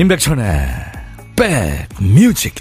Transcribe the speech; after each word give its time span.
임백천의 0.00 0.46
백뮤직 1.36 2.54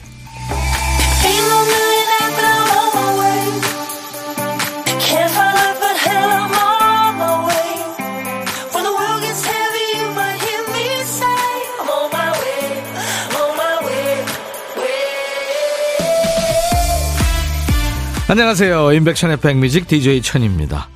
안녕하세요. 18.28 18.92
임백천의 18.92 19.38
백뮤직 19.38 19.88
DJ 19.88 20.21
천입니다. 20.21 20.89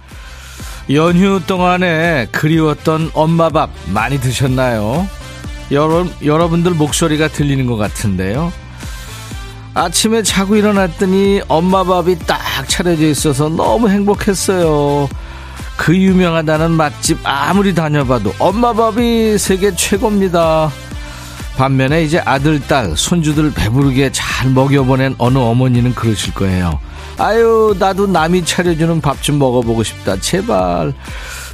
연휴 0.91 1.39
동안에 1.47 2.27
그리웠던 2.33 3.11
엄마 3.13 3.47
밥 3.47 3.69
많이 3.93 4.19
드셨나요? 4.19 5.07
여러, 5.73 6.05
여러분들 6.23 6.71
목소리가 6.71 7.27
들리는 7.27 7.65
것 7.65 7.75
같은데요. 7.75 8.51
아침에 9.73 10.21
자고 10.21 10.55
일어났더니 10.55 11.41
엄마 11.47 11.83
밥이 11.83 12.19
딱 12.19 12.39
차려져 12.67 13.07
있어서 13.07 13.49
너무 13.49 13.89
행복했어요. 13.89 15.09
그 15.75 15.97
유명하다는 15.97 16.71
맛집 16.71 17.19
아무리 17.23 17.73
다녀봐도 17.73 18.33
엄마 18.37 18.73
밥이 18.73 19.37
세계 19.39 19.75
최고입니다. 19.75 20.71
반면에 21.57 22.03
이제 22.03 22.19
아들, 22.19 22.59
딸, 22.59 22.95
손주들 22.95 23.53
배부르게 23.53 24.11
잘 24.11 24.49
먹여보낸 24.51 25.15
어느 25.17 25.37
어머니는 25.37 25.93
그러실 25.93 26.33
거예요. 26.33 26.79
아유, 27.17 27.75
나도 27.77 28.07
남이 28.07 28.43
차려주는 28.45 29.01
밥 29.01 29.21
좀 29.21 29.39
먹어보고 29.39 29.83
싶다. 29.83 30.19
제발. 30.19 30.93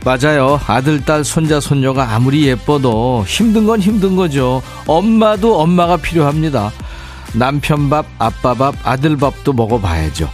맞아요. 0.03 0.59
아들, 0.65 1.03
딸, 1.03 1.23
손자, 1.23 1.59
손녀가 1.59 2.13
아무리 2.15 2.47
예뻐도 2.47 3.25
힘든 3.27 3.65
건 3.67 3.79
힘든 3.81 4.15
거죠. 4.15 4.61
엄마도 4.87 5.59
엄마가 5.59 5.97
필요합니다. 5.97 6.71
남편 7.33 7.89
밥, 7.89 8.05
아빠 8.17 8.53
밥, 8.53 8.73
아들 8.83 9.17
밥도 9.17 9.53
먹어봐야죠. 9.53 10.29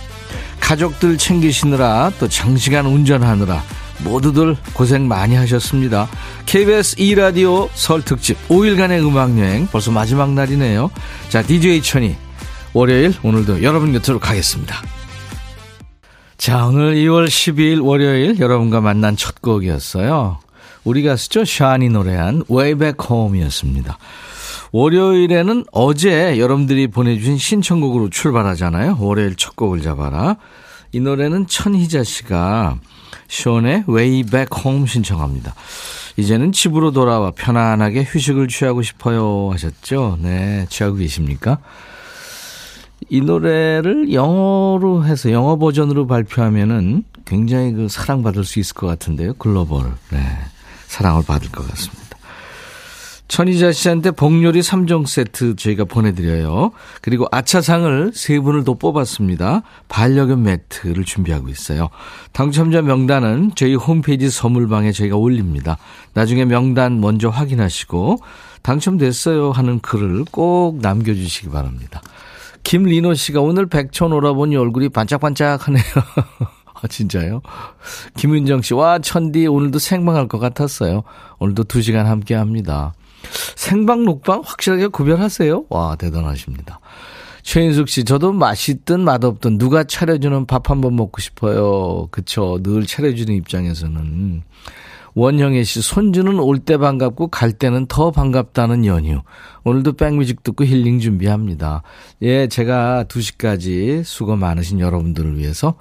가족들 0.61 1.17
챙기시느라 1.17 2.11
또 2.19 2.27
장시간 2.29 2.85
운전하느라 2.85 3.61
모두들 3.99 4.55
고생 4.73 5.07
많이 5.07 5.35
하셨습니다. 5.35 6.07
KBS 6.45 6.95
2라디오 6.95 7.69
설 7.73 8.01
특집 8.01 8.37
5일간의 8.47 9.05
음악여행 9.05 9.67
벌써 9.71 9.91
마지막 9.91 10.31
날이네요. 10.31 10.89
자, 11.29 11.41
DJ 11.41 11.81
천이 11.81 12.15
월요일 12.73 13.13
오늘도 13.23 13.61
여러분 13.63 13.91
곁으로 13.93 14.19
가겠습니다. 14.19 14.81
자, 16.37 16.65
오늘 16.65 16.95
2월 16.95 17.27
12일 17.27 17.83
월요일 17.83 18.39
여러분과 18.39 18.81
만난 18.81 19.15
첫 19.15 19.41
곡이었어요. 19.41 20.39
우리 20.83 21.01
가수죠. 21.01 21.45
샤니 21.45 21.89
노래한 21.89 22.43
Way 22.51 22.75
Back 22.75 23.07
Home이었습니다. 23.09 23.97
월요일에는 24.71 25.65
어제 25.71 26.37
여러분들이 26.37 26.87
보내주신 26.87 27.37
신청곡으로 27.37 28.09
출발하잖아요. 28.09 28.97
월요일 28.99 29.35
첫 29.35 29.55
곡을 29.55 29.81
잡아라. 29.81 30.35
이 30.91 30.99
노래는 30.99 31.47
천희자 31.47 32.03
씨가 32.03 32.79
션의 33.29 33.85
Way 33.87 34.23
Back 34.23 34.61
Home 34.63 34.87
신청합니다. 34.87 35.55
이제는 36.17 36.51
집으로 36.51 36.91
돌아와 36.91 37.31
편안하게 37.31 38.03
휴식을 38.03 38.49
취하고 38.49 38.81
싶어요 38.81 39.49
하셨죠? 39.53 40.19
네, 40.21 40.65
취하고 40.69 40.97
계십니까? 40.97 41.59
이 43.09 43.21
노래를 43.21 44.13
영어로 44.13 45.05
해서 45.05 45.31
영어 45.31 45.57
버전으로 45.57 46.07
발표하면은 46.07 47.03
굉장히 47.25 47.73
그 47.73 47.87
사랑받을 47.87 48.43
수 48.43 48.59
있을 48.59 48.73
것 48.75 48.87
같은데요. 48.87 49.33
글로벌. 49.35 49.93
네. 50.11 50.19
사랑을 50.87 51.23
받을 51.25 51.51
것 51.51 51.67
같습니다. 51.67 52.05
천희자 53.27 53.71
씨한테 53.71 54.11
복요리 54.11 54.61
3종 54.61 55.07
세트 55.07 55.55
저희가 55.55 55.85
보내드려요. 55.85 56.71
그리고 57.01 57.25
아차상을 57.31 58.11
세 58.13 58.39
분을 58.39 58.63
또 58.63 58.75
뽑았습니다. 58.75 59.63
반려견 59.89 60.43
매트를 60.43 61.03
준비하고 61.05 61.49
있어요. 61.49 61.89
당첨자 62.33 62.83
명단은 62.83 63.53
저희 63.55 63.73
홈페이지 63.73 64.29
선물방에 64.29 64.91
저희가 64.91 65.17
올립니다. 65.17 65.77
나중에 66.13 66.45
명단 66.45 67.01
먼저 67.01 67.29
확인하시고 67.29 68.19
당첨됐어요 68.61 69.51
하는 69.51 69.79
글을 69.79 70.25
꼭 70.31 70.79
남겨주시기 70.81 71.49
바랍니다. 71.49 72.01
김리노 72.65 73.13
씨가 73.13 73.41
오늘 73.41 73.67
백촌 73.67 74.11
오라보니 74.11 74.57
얼굴이 74.57 74.89
반짝반짝하네요. 74.89 75.83
아, 76.73 76.87
진짜요? 76.87 77.41
김윤정 78.17 78.63
씨, 78.63 78.73
와, 78.73 78.99
천디, 78.99 79.47
오늘도 79.47 79.79
생방할 79.79 80.27
것 80.27 80.39
같았어요. 80.39 81.03
오늘도 81.39 81.65
두 81.65 81.81
시간 81.81 82.07
함께 82.07 82.33
합니다. 82.33 82.93
생방, 83.55 84.03
녹방 84.03 84.41
확실하게 84.43 84.87
구별하세요? 84.87 85.65
와, 85.69 85.95
대단하십니다. 85.95 86.79
최인숙 87.43 87.87
씨, 87.87 88.03
저도 88.03 88.33
맛있든 88.33 89.01
맛없든 89.01 89.59
누가 89.59 89.83
차려주는 89.83 90.47
밥 90.47 90.71
한번 90.71 90.95
먹고 90.95 91.21
싶어요. 91.21 92.07
그쵸. 92.09 92.59
늘 92.63 92.87
차려주는 92.87 93.33
입장에서는. 93.35 94.41
원영애 95.15 95.63
씨, 95.63 95.81
손주는 95.81 96.39
올 96.39 96.59
때 96.59 96.77
반갑고 96.77 97.29
갈 97.29 97.53
때는 97.53 97.85
더 97.87 98.11
반갑다는 98.11 98.85
연휴. 98.85 99.21
오늘도 99.63 99.93
백뮤직 99.93 100.43
듣고 100.43 100.65
힐링 100.65 100.99
준비합니다. 100.99 101.83
예, 102.21 102.47
제가 102.47 103.05
2시까지 103.07 104.03
수고 104.03 104.35
많으신 104.35 104.81
여러분들을 104.81 105.37
위해서 105.37 105.75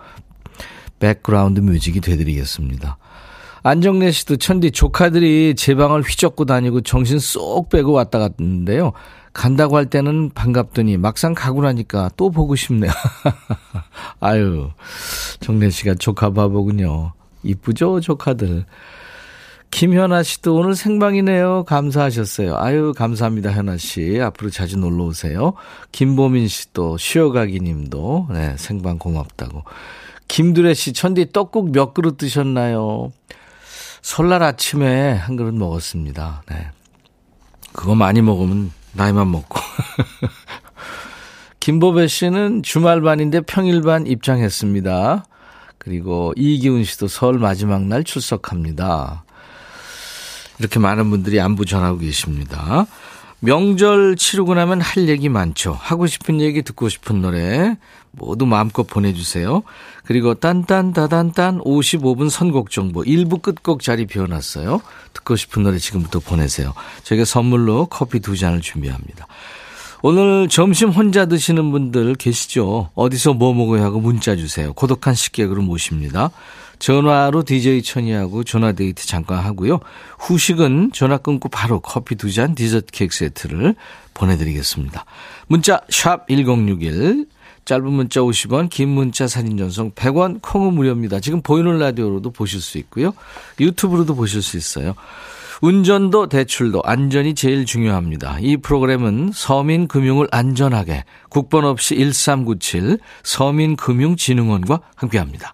백그라운드 1.00 1.60
뮤직이 1.60 2.00
되드리겠습니다. 2.00 2.96
안정래 3.64 4.12
씨도 4.12 4.36
천디 4.36 4.70
조카들이 4.70 5.54
제 5.56 5.74
방을 5.74 6.02
휘젓고 6.02 6.44
다니고 6.44 6.82
정신 6.82 7.18
쏙 7.18 7.70
빼고 7.70 7.92
왔다 7.92 8.18
갔는데요. 8.20 8.92
간다고 9.32 9.76
할 9.76 9.86
때는 9.86 10.30
반갑더니 10.30 10.96
막상 10.96 11.34
가고 11.34 11.62
나니까 11.62 12.10
또 12.16 12.30
보고 12.30 12.54
싶네요. 12.54 12.92
아유, 14.20 14.70
정래 15.40 15.70
씨가 15.70 15.94
조카 15.94 16.30
바보군요. 16.30 17.14
이쁘죠, 17.42 18.00
조카들. 18.00 18.64
김현아 19.74 20.22
씨도 20.22 20.54
오늘 20.54 20.76
생방이네요. 20.76 21.64
감사하셨어요. 21.64 22.56
아유, 22.58 22.92
감사합니다, 22.96 23.50
현아 23.50 23.76
씨. 23.76 24.20
앞으로 24.22 24.48
자주 24.48 24.78
놀러 24.78 25.06
오세요. 25.06 25.54
김보민 25.90 26.46
씨도, 26.46 26.96
쉬어가기 26.96 27.58
님도, 27.58 28.28
네, 28.30 28.54
생방 28.56 29.00
고맙다고. 29.00 29.64
김두래 30.28 30.74
씨, 30.74 30.92
천디 30.92 31.32
떡국 31.32 31.72
몇 31.72 31.92
그릇 31.92 32.18
드셨나요? 32.18 33.10
설날 34.00 34.44
아침에 34.44 35.10
한 35.10 35.34
그릇 35.34 35.52
먹었습니다. 35.52 36.44
네. 36.48 36.68
그거 37.72 37.96
많이 37.96 38.22
먹으면 38.22 38.70
나이만 38.92 39.28
먹고. 39.28 39.58
김보배 41.58 42.06
씨는 42.06 42.62
주말반인데 42.62 43.40
평일반 43.40 44.06
입장했습니다. 44.06 45.24
그리고 45.78 46.32
이기훈 46.36 46.84
씨도 46.84 47.08
설 47.08 47.40
마지막 47.40 47.82
날 47.82 48.04
출석합니다. 48.04 49.23
이렇게 50.58 50.78
많은 50.78 51.10
분들이 51.10 51.40
안부 51.40 51.64
전하고 51.64 51.98
계십니다. 51.98 52.86
명절 53.40 54.16
치르고 54.16 54.54
나면 54.54 54.80
할 54.80 55.08
얘기 55.08 55.28
많죠. 55.28 55.76
하고 55.78 56.06
싶은 56.06 56.40
얘기 56.40 56.62
듣고 56.62 56.88
싶은 56.88 57.20
노래 57.20 57.76
모두 58.10 58.46
마음껏 58.46 58.84
보내주세요. 58.84 59.62
그리고 60.04 60.34
딴딴다단딴 60.34 61.58
55분 61.60 62.30
선곡 62.30 62.70
정보 62.70 63.02
1부 63.02 63.42
끝곡 63.42 63.82
자리 63.82 64.06
비워놨어요. 64.06 64.80
듣고 65.12 65.36
싶은 65.36 65.62
노래 65.62 65.78
지금부터 65.78 66.20
보내세요. 66.20 66.72
저희가 67.02 67.24
선물로 67.24 67.86
커피 67.86 68.20
두 68.20 68.36
잔을 68.36 68.60
준비합니다. 68.60 69.26
오늘 70.02 70.48
점심 70.48 70.90
혼자 70.90 71.26
드시는 71.26 71.70
분들 71.70 72.14
계시죠? 72.16 72.90
어디서 72.94 73.32
뭐 73.34 73.54
먹어야 73.54 73.84
하고 73.84 74.00
문자 74.00 74.36
주세요. 74.36 74.72
고독한 74.74 75.14
식객으로 75.14 75.62
모십니다. 75.62 76.30
전화로 76.78 77.44
DJ 77.44 77.82
천이하고 77.82 78.44
전화 78.44 78.72
데이트 78.72 79.06
잠깐 79.06 79.38
하고요. 79.38 79.80
후식은 80.18 80.90
전화 80.92 81.16
끊고 81.18 81.48
바로 81.48 81.80
커피 81.80 82.14
두 82.16 82.30
잔 82.30 82.54
디저트 82.54 82.86
케이크 82.92 83.14
세트를 83.14 83.74
보내드리겠습니다. 84.14 85.04
문자 85.46 85.80
샵 85.88 86.26
1061, 86.28 87.26
짧은 87.64 87.90
문자 87.90 88.20
50원, 88.20 88.68
긴 88.68 88.88
문자 88.90 89.26
사진 89.26 89.56
전송 89.56 89.92
100원, 89.92 90.40
콩은 90.42 90.74
무료입니다. 90.74 91.20
지금 91.20 91.40
보이는 91.42 91.78
라디오로도 91.78 92.30
보실 92.30 92.60
수 92.60 92.78
있고요. 92.78 93.14
유튜브로도 93.60 94.14
보실 94.14 94.42
수 94.42 94.56
있어요. 94.56 94.94
운전도 95.62 96.28
대출도 96.28 96.82
안전이 96.84 97.34
제일 97.34 97.64
중요합니다. 97.64 98.38
이 98.40 98.56
프로그램은 98.58 99.30
서민금융을 99.32 100.28
안전하게 100.30 101.04
국번 101.30 101.64
없이 101.64 101.94
1397 101.94 102.98
서민금융진흥원과 103.22 104.80
함께합니다. 104.96 105.53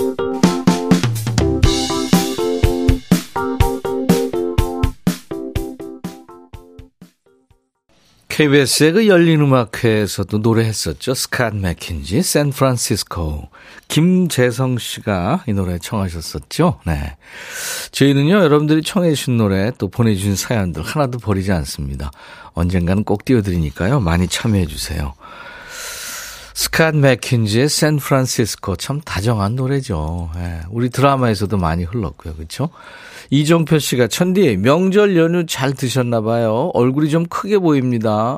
KBS의 8.31 8.93
그 8.93 9.07
열린 9.07 9.41
음악회에서도 9.41 10.37
노래했었죠. 10.37 11.11
스캇 11.11 11.57
맥킨지, 11.57 12.21
샌프란시스코. 12.21 13.49
김재성 13.89 14.77
씨가 14.77 15.43
이 15.47 15.53
노래 15.53 15.77
청하셨었죠. 15.77 16.79
네. 16.85 17.17
저희는요, 17.91 18.35
여러분들이 18.41 18.83
청해주신 18.83 19.35
노래 19.35 19.71
또 19.77 19.89
보내주신 19.89 20.37
사연들 20.37 20.81
하나도 20.81 21.19
버리지 21.19 21.51
않습니다. 21.51 22.09
언젠가는 22.53 23.03
꼭 23.03 23.25
띄워드리니까요. 23.25 23.99
많이 23.99 24.29
참여해주세요. 24.29 25.13
스캇 26.61 26.97
맥킨지의 26.97 27.67
샌프란시스코 27.69 28.75
참 28.75 29.01
다정한 29.01 29.55
노래죠. 29.55 30.29
네. 30.35 30.61
우리 30.69 30.91
드라마에서도 30.91 31.57
많이 31.57 31.83
흘렀고요. 31.85 32.35
그렇죠? 32.35 32.69
이종표 33.31 33.79
씨가 33.79 34.07
천디 34.07 34.57
명절 34.57 35.17
연휴 35.17 35.47
잘 35.47 35.73
드셨나 35.73 36.21
봐요. 36.21 36.69
얼굴이 36.75 37.09
좀 37.09 37.25
크게 37.25 37.57
보입니다. 37.57 38.37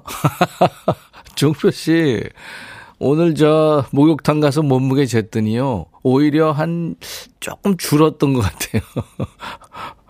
종표 1.36 1.70
씨 1.70 2.24
오늘 2.98 3.36
저 3.36 3.84
목욕탕 3.92 4.40
가서 4.40 4.62
몸무게 4.62 5.04
쟀더니요. 5.04 5.88
오히려 6.02 6.54
한 6.54 6.96
조금 7.42 7.76
줄었던 7.76 8.34
것 8.36 8.40
같아요. 8.40 8.82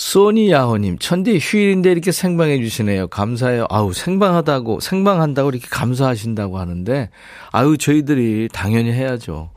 소니야호님, 0.00 0.96
천디 0.98 1.38
휴일인데 1.42 1.92
이렇게 1.92 2.10
생방해 2.10 2.56
주시네요. 2.62 3.08
감사해요. 3.08 3.66
아우, 3.68 3.92
생방하다고, 3.92 4.80
생방한다고 4.80 5.50
이렇게 5.50 5.66
감사하신다고 5.68 6.58
하는데, 6.58 7.10
아유, 7.52 7.76
저희들이 7.76 8.48
당연히 8.50 8.92
해야죠. 8.92 9.50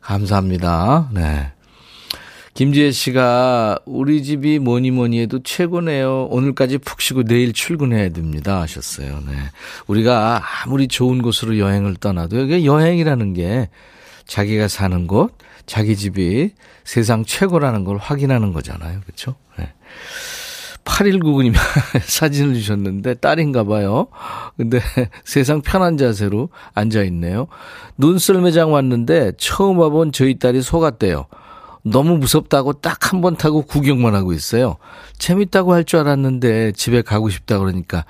감사합니다. 0.00 1.10
네. 1.14 1.52
김지혜 2.54 2.90
씨가 2.90 3.78
우리 3.86 4.24
집이 4.24 4.58
뭐니 4.58 4.90
뭐니 4.90 5.20
해도 5.20 5.40
최고네요. 5.44 6.26
오늘까지 6.28 6.78
푹 6.78 7.00
쉬고 7.00 7.22
내일 7.22 7.52
출근해야 7.52 8.08
됩니다. 8.08 8.60
하셨어요. 8.60 9.20
네. 9.28 9.32
우리가 9.86 10.42
아무리 10.64 10.88
좋은 10.88 11.22
곳으로 11.22 11.56
여행을 11.56 11.94
떠나도 12.00 12.40
이게 12.40 12.64
여행이라는 12.64 13.32
게 13.32 13.68
자기가 14.26 14.66
사는 14.66 15.06
곳, 15.06 15.38
자기 15.66 15.94
집이 15.94 16.50
세상 16.82 17.24
최고라는 17.24 17.84
걸 17.84 17.96
확인하는 17.98 18.52
거잖아요. 18.52 19.02
그렇죠? 19.02 19.36
네. 19.58 19.72
8199님 20.84 21.52
사진을 22.06 22.54
주셨는데 22.54 23.14
딸인가 23.14 23.64
봐요. 23.64 24.06
근데 24.56 24.80
세상 25.24 25.60
편한 25.60 25.98
자세로 25.98 26.48
앉아 26.74 27.02
있네요. 27.04 27.46
눈썰매장 27.98 28.72
왔는데 28.72 29.32
처음 29.38 29.78
와본 29.78 30.12
저희 30.12 30.38
딸이 30.38 30.62
속았대요. 30.62 31.26
너무 31.82 32.16
무섭다고 32.18 32.74
딱 32.74 33.12
한 33.12 33.20
번 33.20 33.36
타고 33.36 33.62
구경만 33.62 34.14
하고 34.14 34.32
있어요. 34.32 34.76
재밌다고 35.18 35.72
할 35.74 35.84
줄 35.84 36.00
알았는데 36.00 36.72
집에 36.72 37.02
가고 37.02 37.28
싶다 37.30 37.58
그러니까 37.58 38.04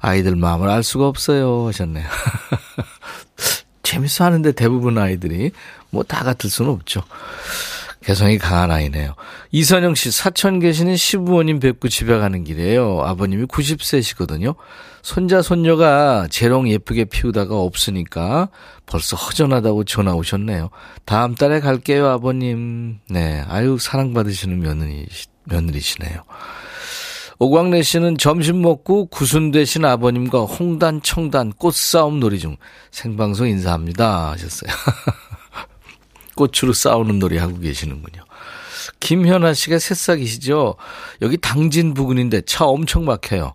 아이들 0.00 0.36
마음을 0.36 0.68
알 0.68 0.82
수가 0.82 1.06
없어요 1.08 1.66
하셨네요. 1.68 2.06
재밌어 3.82 4.24
하는데 4.24 4.50
대부분 4.52 4.98
아이들이 4.98 5.52
뭐 5.90 6.02
다 6.02 6.24
같을 6.24 6.50
수는 6.50 6.70
없죠. 6.72 7.02
개성이 8.06 8.38
강한 8.38 8.70
아이네요. 8.70 9.16
이선영 9.50 9.96
씨, 9.96 10.12
사천 10.12 10.60
계시는 10.60 10.94
시부모님 10.94 11.58
뵙고 11.58 11.88
집에 11.88 12.16
가는 12.16 12.44
길이에요. 12.44 13.02
아버님이 13.04 13.46
90세시거든요. 13.46 14.54
손자, 15.02 15.42
손녀가 15.42 16.28
재롱 16.30 16.70
예쁘게 16.70 17.06
피우다가 17.06 17.56
없으니까 17.58 18.48
벌써 18.86 19.16
허전하다고 19.16 19.82
전화 19.84 20.14
오셨네요. 20.14 20.70
다음 21.04 21.34
달에 21.34 21.58
갈게요, 21.58 22.06
아버님. 22.06 23.00
네. 23.10 23.44
아유, 23.48 23.76
사랑받으시는 23.76 24.60
며느리, 24.60 25.08
며느리시네요. 25.42 26.22
오광래 27.40 27.82
씨는 27.82 28.18
점심 28.18 28.62
먹고 28.62 29.06
구순 29.06 29.50
되신 29.50 29.84
아버님과 29.84 30.42
홍단, 30.42 31.02
청단, 31.02 31.52
꽃싸움 31.54 32.20
놀이 32.20 32.38
중 32.38 32.56
생방송 32.92 33.48
인사합니다. 33.48 34.30
하셨어요. 34.30 34.70
꽃으로 36.36 36.72
싸우는 36.72 37.18
놀이 37.18 37.38
하고 37.38 37.58
계시는군요. 37.58 38.22
김현아 39.00 39.54
씨가 39.54 39.78
새싹이시죠? 39.78 40.76
여기 41.22 41.36
당진 41.36 41.94
부근인데 41.94 42.42
차 42.42 42.66
엄청 42.66 43.04
막혀요. 43.04 43.54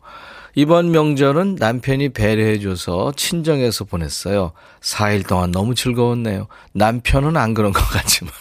이번 0.55 0.91
명절은 0.91 1.55
남편이 1.55 2.09
배려해줘서 2.09 3.13
친정에서 3.15 3.85
보냈어요. 3.85 4.51
4일 4.81 5.25
동안 5.25 5.51
너무 5.51 5.75
즐거웠네요. 5.75 6.47
남편은 6.73 7.37
안 7.37 7.53
그런 7.53 7.71
것 7.71 7.79
같지만. 7.81 8.33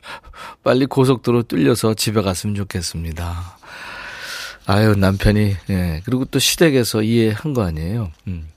빨리 0.64 0.86
고속도로 0.86 1.42
뚫려서 1.42 1.94
집에 1.94 2.22
갔으면 2.22 2.54
좋겠습니다. 2.54 3.58
아유, 4.66 4.94
남편이, 4.94 5.56
예. 5.70 6.02
그리고 6.04 6.24
또 6.24 6.38
시댁에서 6.38 7.02
이해한 7.02 7.54
거 7.54 7.62
아니에요. 7.62 8.10
음. 8.28 8.48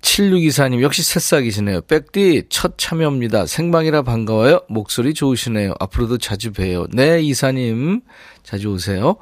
7624님, 0.00 0.82
역시 0.82 1.02
새싹이시네요. 1.02 1.82
백디, 1.82 2.44
첫 2.48 2.78
참여입니다. 2.78 3.46
생방이라 3.46 4.02
반가워요. 4.02 4.62
목소리 4.68 5.14
좋으시네요. 5.14 5.74
앞으로도 5.78 6.18
자주 6.18 6.52
봬요. 6.52 6.86
네, 6.92 7.20
이사님, 7.20 8.00
자주 8.42 8.68
오세요. 8.70 9.16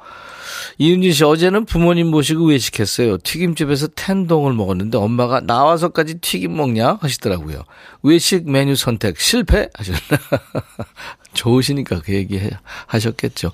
이은진 0.77 1.11
씨, 1.11 1.23
어제는 1.23 1.65
부모님 1.65 2.07
모시고 2.07 2.47
외식했어요. 2.47 3.17
튀김집에서 3.19 3.87
텐동을 3.95 4.53
먹었는데 4.53 4.97
엄마가 4.97 5.41
나와서까지 5.41 6.15
튀김 6.15 6.55
먹냐? 6.55 6.97
하시더라고요. 7.01 7.63
외식 8.01 8.49
메뉴 8.49 8.75
선택 8.75 9.19
실패? 9.19 9.69
하셨나? 9.73 9.99
좋으시니까 11.33 12.01
그 12.01 12.13
얘기 12.13 12.39
하셨겠죠. 12.87 13.51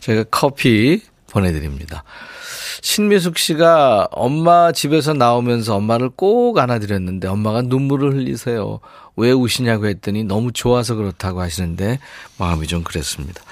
제가 0.00 0.24
커피 0.30 1.00
보내드립니다. 1.34 2.04
신미숙 2.80 3.38
씨가 3.38 4.08
엄마 4.12 4.70
집에서 4.72 5.14
나오면서 5.14 5.74
엄마를 5.76 6.10
꼭 6.10 6.58
안아드렸는데 6.58 7.28
엄마가 7.28 7.62
눈물을 7.62 8.14
흘리세요. 8.14 8.80
왜 9.16 9.32
우시냐고 9.32 9.86
했더니 9.86 10.22
너무 10.24 10.52
좋아서 10.52 10.94
그렇다고 10.94 11.40
하시는데 11.40 11.98
마음이 12.38 12.66
좀 12.66 12.84
그랬습니다. 12.84 13.42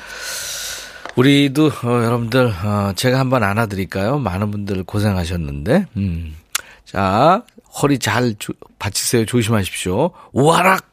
우리도 1.17 1.67
어, 1.67 2.05
여러분들 2.05 2.47
어, 2.65 2.93
제가 2.97 3.19
한번 3.19 3.43
안아드릴까요? 3.43 4.19
많은 4.19 4.51
분들 4.51 4.85
고생하셨는데 4.85 5.87
음. 5.97 6.37
자 6.85 7.43
허리 7.83 7.99
잘 7.99 8.35
조, 8.39 8.53
받치세요. 8.79 9.27
조심하십시오. 9.27 10.11
우아락 10.33 10.85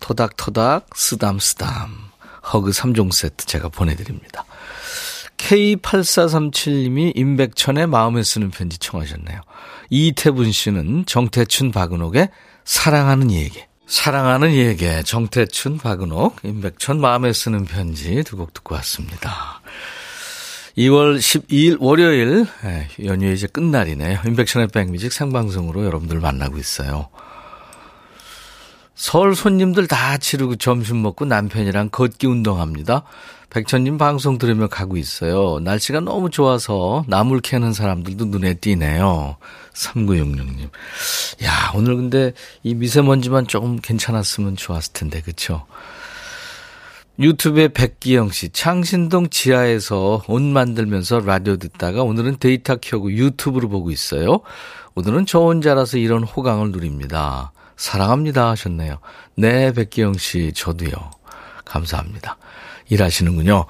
토닥토닥 0.00 0.88
쓰담쓰담 0.94 1.70
허그 2.52 2.70
3종 2.70 3.12
세트 3.12 3.46
제가 3.46 3.68
보내드립니다. 3.68 4.44
K8437님이 5.36 7.12
임백천의 7.16 7.86
마음에 7.86 8.22
쓰는 8.22 8.50
편지 8.50 8.78
청하셨네요. 8.78 9.40
이태분 9.90 10.52
씨는 10.52 11.04
정태춘 11.06 11.70
박은옥의 11.72 12.28
사랑하는 12.64 13.30
얘기. 13.30 13.62
사랑하는 13.86 14.54
얘기. 14.54 14.86
정태춘 15.04 15.78
박은옥, 15.78 16.36
임백천 16.42 17.00
마음에 17.00 17.32
쓰는 17.32 17.64
편지 17.64 18.22
두 18.24 18.36
곡 18.36 18.54
듣고 18.54 18.74
왔습니다. 18.76 19.60
2월 20.78 21.18
12일 21.18 21.76
월요일 21.78 22.46
예, 22.64 22.88
연휴 23.04 23.30
이제 23.30 23.46
끝날이네요. 23.46 24.20
임백천의 24.26 24.68
백뮤직 24.68 25.12
생방송으로 25.12 25.84
여러분들 25.84 26.18
만나고 26.18 26.58
있어요. 26.58 27.08
서울 28.96 29.34
손님들 29.36 29.86
다 29.86 30.18
치르고 30.18 30.56
점심 30.56 31.02
먹고 31.02 31.24
남편이랑 31.26 31.90
걷기 31.90 32.26
운동합니다. 32.26 33.02
백천님 33.54 33.98
방송 33.98 34.36
들으며 34.36 34.66
가고 34.66 34.96
있어요. 34.96 35.60
날씨가 35.60 36.00
너무 36.00 36.28
좋아서 36.28 37.04
나물 37.06 37.40
캐는 37.40 37.72
사람들도 37.72 38.24
눈에 38.24 38.54
띄네요. 38.54 39.36
3966님. 39.72 40.70
야, 41.44 41.70
오늘 41.76 41.94
근데 41.94 42.32
이 42.64 42.74
미세먼지만 42.74 43.46
조금 43.46 43.78
괜찮았으면 43.80 44.56
좋았을 44.56 44.92
텐데, 44.92 45.20
그쵸? 45.20 45.66
유튜브에 47.20 47.68
백기영 47.68 48.30
씨, 48.30 48.48
창신동 48.48 49.30
지하에서 49.30 50.24
옷 50.26 50.42
만들면서 50.42 51.20
라디오 51.20 51.56
듣다가 51.56 52.02
오늘은 52.02 52.38
데이터 52.40 52.74
켜고 52.74 53.12
유튜브로 53.12 53.68
보고 53.68 53.92
있어요. 53.92 54.40
오늘은 54.96 55.26
저 55.26 55.38
혼자라서 55.38 55.98
이런 55.98 56.24
호강을 56.24 56.72
누립니다. 56.72 57.52
사랑합니다 57.76 58.50
하셨네요. 58.50 58.98
네, 59.36 59.72
백기영 59.72 60.14
씨, 60.14 60.50
저도요. 60.52 60.90
감사합니다. 61.64 62.36
일하시는군요. 62.88 63.66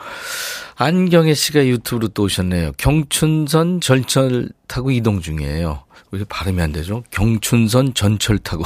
안경혜 0.76 1.34
씨가 1.34 1.66
유튜브로 1.66 2.08
또 2.08 2.24
오셨네요. 2.24 2.72
경춘선 2.76 3.80
전철 3.80 4.48
타고 4.66 4.90
이동 4.90 5.20
중이에요. 5.20 5.84
왜 6.10 6.24
발음이 6.28 6.60
안 6.60 6.72
되죠? 6.72 7.02
경춘선 7.10 7.94
전철 7.94 8.38
타고. 8.38 8.64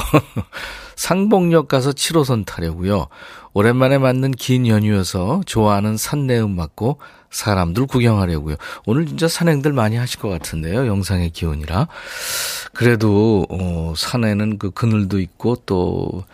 상봉역 0.95 1.67
가서 1.67 1.91
7호선 1.91 2.45
타려고요. 2.45 3.07
오랜만에 3.53 3.97
맞는 3.97 4.31
긴 4.31 4.67
연휴여서 4.67 5.41
좋아하는 5.45 5.97
산내음 5.97 6.55
맞고 6.55 6.99
사람들 7.31 7.85
구경하려고요. 7.85 8.55
오늘 8.85 9.05
진짜 9.05 9.27
산행들 9.27 9.71
많이 9.71 9.95
하실 9.95 10.19
것 10.19 10.29
같은데요. 10.29 10.87
영상의 10.87 11.29
기온이라. 11.29 11.87
그래도 12.73 13.45
어, 13.49 13.93
산에는 13.95 14.57
그 14.57 14.71
그늘도 14.71 15.19
있고 15.19 15.55
또 15.65 16.25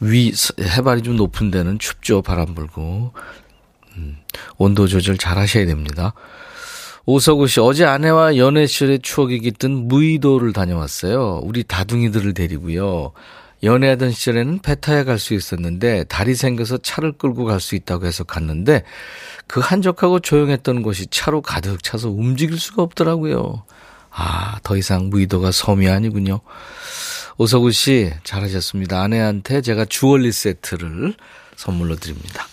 위 0.00 0.32
해발이 0.58 1.02
좀 1.02 1.16
높은 1.16 1.50
데는 1.50 1.78
춥죠. 1.78 2.22
바람 2.22 2.54
불고. 2.54 3.12
음, 4.00 4.16
온도 4.56 4.86
조절 4.86 5.18
잘 5.18 5.38
하셔야 5.38 5.66
됩니다. 5.66 6.14
오석우 7.06 7.48
씨, 7.48 7.60
어제 7.60 7.84
아내와 7.84 8.36
연애 8.36 8.66
시절의 8.66 9.00
추억이 9.00 9.40
깃든 9.40 9.88
무의도를 9.88 10.52
다녀왔어요. 10.52 11.40
우리 11.42 11.64
다둥이들을 11.64 12.34
데리고요. 12.34 13.12
연애하던 13.62 14.10
시절에는 14.10 14.60
배 14.60 14.74
타야 14.74 15.04
갈 15.04 15.18
수 15.18 15.34
있었는데 15.34 16.04
다리 16.04 16.34
생겨서 16.34 16.78
차를 16.78 17.12
끌고 17.12 17.44
갈 17.44 17.60
수 17.60 17.74
있다고 17.74 18.06
해서 18.06 18.24
갔는데 18.24 18.84
그 19.46 19.60
한적하고 19.60 20.20
조용했던 20.20 20.82
곳이 20.82 21.08
차로 21.10 21.42
가득 21.42 21.82
차서 21.82 22.08
움직일 22.10 22.58
수가 22.58 22.82
없더라고요. 22.82 23.64
아, 24.10 24.58
더 24.62 24.76
이상 24.76 25.10
무의도가 25.10 25.52
섬이 25.52 25.88
아니군요. 25.88 26.40
오석우 27.38 27.72
씨, 27.72 28.12
잘하셨습니다. 28.24 29.00
아내한테 29.02 29.62
제가 29.62 29.84
주얼리 29.86 30.32
세트를 30.32 31.14
선물로 31.56 31.96
드립니다. 31.96 32.46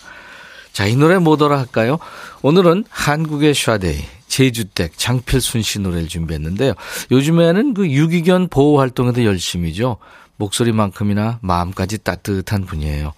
자, 0.78 0.86
이 0.86 0.94
노래 0.94 1.18
뭐더라 1.18 1.58
할까요? 1.58 1.98
오늘은 2.40 2.84
한국의 2.88 3.52
샤데이, 3.52 3.98
제주댁, 4.28 4.96
장필순 4.96 5.60
씨 5.60 5.80
노래를 5.80 6.06
준비했는데요. 6.06 6.74
요즘에는 7.10 7.74
그 7.74 7.90
유기견 7.90 8.46
보호 8.46 8.78
활동에도 8.78 9.24
열심히죠. 9.24 9.96
목소리만큼이나 10.36 11.40
마음까지 11.42 12.04
따뜻한 12.04 12.64
분이에요. 12.66 13.12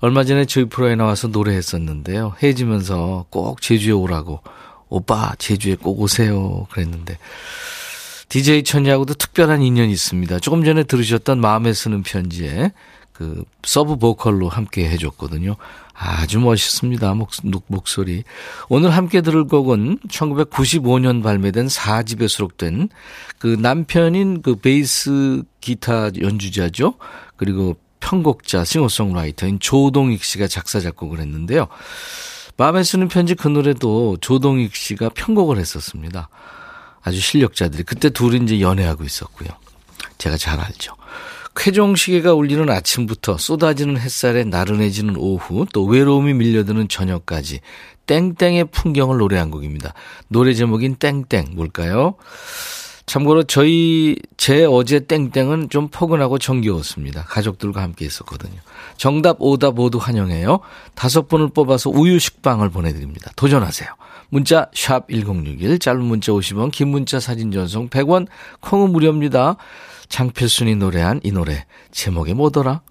얼마 0.00 0.24
전에 0.24 0.44
저희 0.44 0.64
프로에 0.64 0.96
나와서 0.96 1.28
노래했었는데요. 1.28 2.34
헤어지면서 2.42 3.26
꼭 3.30 3.62
제주에 3.62 3.92
오라고. 3.92 4.40
오빠, 4.88 5.36
제주에 5.38 5.76
꼭 5.76 6.00
오세요. 6.00 6.66
그랬는데. 6.72 7.16
DJ 8.28 8.64
천이하고도 8.64 9.14
특별한 9.14 9.62
인연이 9.62 9.92
있습니다. 9.92 10.40
조금 10.40 10.64
전에 10.64 10.82
들으셨던 10.82 11.40
마음에 11.40 11.72
쓰는 11.72 12.02
편지에 12.02 12.72
그 13.18 13.42
서브 13.64 13.96
보컬로 13.96 14.48
함께 14.48 14.88
해줬거든요. 14.90 15.56
아주 15.92 16.38
멋있습니다. 16.38 17.14
목, 17.14 17.30
목소리. 17.66 18.22
오늘 18.68 18.90
함께 18.90 19.22
들을 19.22 19.42
곡은 19.42 19.98
1995년 20.08 21.24
발매된 21.24 21.66
4집에 21.66 22.28
수록된 22.28 22.88
그 23.40 23.48
남편인 23.48 24.42
그 24.42 24.54
베이스 24.54 25.42
기타 25.60 26.10
연주자죠. 26.16 26.94
그리고 27.34 27.76
편곡자, 27.98 28.64
싱어송라이터인 28.64 29.58
조동익 29.58 30.22
씨가 30.22 30.46
작사, 30.46 30.78
작곡을 30.78 31.18
했는데요. 31.18 31.66
마음에 32.56 32.84
쓰는 32.84 33.08
편지 33.08 33.34
그 33.34 33.48
노래도 33.48 34.16
조동익 34.20 34.76
씨가 34.76 35.08
편곡을 35.08 35.58
했었습니다. 35.58 36.28
아주 37.02 37.20
실력자들이. 37.20 37.82
그때 37.82 38.10
둘이 38.10 38.44
이제 38.44 38.60
연애하고 38.60 39.02
있었고요. 39.02 39.48
제가 40.18 40.36
잘 40.36 40.60
알죠. 40.60 40.97
쾌종시계가 41.58 42.34
울리는 42.34 42.70
아침부터 42.70 43.36
쏟아지는 43.36 43.98
햇살에 43.98 44.44
나른해지는 44.44 45.16
오후 45.16 45.66
또 45.72 45.84
외로움이 45.84 46.34
밀려드는 46.34 46.88
저녁까지 46.88 47.60
땡땡의 48.06 48.66
풍경을 48.66 49.18
노래한 49.18 49.50
곡입니다. 49.50 49.92
노래 50.28 50.54
제목인 50.54 50.96
땡땡 50.96 51.54
뭘까요? 51.54 52.14
참고로 53.06 53.42
저희 53.44 54.16
제 54.36 54.64
어제 54.64 55.00
땡땡은 55.00 55.70
좀 55.70 55.88
포근하고 55.88 56.38
정겨웠습니다. 56.38 57.24
가족들과 57.24 57.82
함께 57.82 58.04
있었거든요. 58.04 58.60
정답 58.96 59.38
오답 59.40 59.74
모두 59.74 59.98
환영해요. 59.98 60.60
다섯 60.94 61.26
분을 61.26 61.48
뽑아서 61.48 61.90
우유 61.90 62.18
식빵을 62.18 62.68
보내드립니다. 62.70 63.32
도전하세요. 63.34 63.88
문자 64.28 64.68
샵 64.74 65.08
#1061 65.08 65.80
짧은 65.80 66.02
문자 66.02 66.32
50원, 66.32 66.70
긴 66.70 66.88
문자 66.88 67.18
사진 67.18 67.50
전송 67.50 67.88
100원, 67.88 68.26
콩은 68.60 68.92
무료입니다. 68.92 69.56
장필순이 70.08 70.76
노래한 70.76 71.20
이 71.22 71.32
노래 71.32 71.64
제목이 71.90 72.34
뭐더라? 72.34 72.82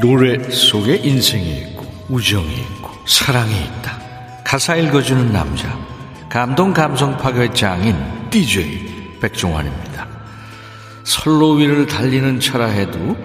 노래 0.00 0.38
속에 0.50 0.96
인생이 0.96 1.58
있고 1.58 1.84
우정이 2.08 2.54
있고 2.54 2.90
사랑이 3.06 3.52
있다. 3.64 3.98
가사 4.44 4.76
읽어주는 4.76 5.32
남자 5.32 5.76
감동 6.28 6.74
감성 6.74 7.16
파괴 7.16 7.50
장인 7.54 7.96
DJ 8.28 9.18
백종환입니다. 9.20 10.06
선로 11.02 11.52
위를 11.52 11.86
달리는 11.86 12.38
차라 12.38 12.66
해도 12.66 13.16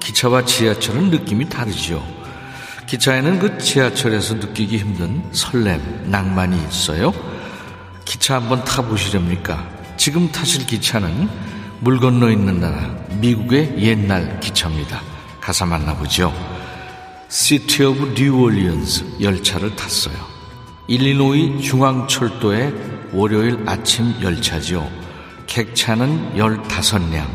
기차와 0.00 0.44
지하철은 0.44 1.10
느낌이 1.10 1.48
다르죠. 1.48 2.04
기차에는 2.88 3.38
그 3.38 3.58
지하철에서 3.58 4.34
느끼기 4.34 4.78
힘든 4.78 5.22
설렘, 5.32 6.10
낭만이 6.10 6.58
있어요. 6.68 7.12
기차 8.04 8.36
한번 8.36 8.64
타보시렵니까? 8.64 9.68
지금 9.96 10.32
타실 10.32 10.66
기차는 10.66 11.28
물 11.80 12.00
건너 12.00 12.28
있는 12.30 12.60
나라, 12.60 12.92
미국의 13.20 13.76
옛날 13.78 14.40
기차입니다. 14.40 15.00
가사 15.40 15.64
만나보죠. 15.64 16.34
City 17.28 17.84
of 17.84 18.14
New 18.16 18.40
Orleans 18.40 19.18
열차를 19.20 19.76
탔어요. 19.76 20.37
일리노이 20.88 21.60
중앙철도의 21.60 22.72
월요일 23.12 23.62
아침 23.66 24.14
열차지요. 24.22 24.90
객차는 25.46 26.32
15량, 26.34 27.26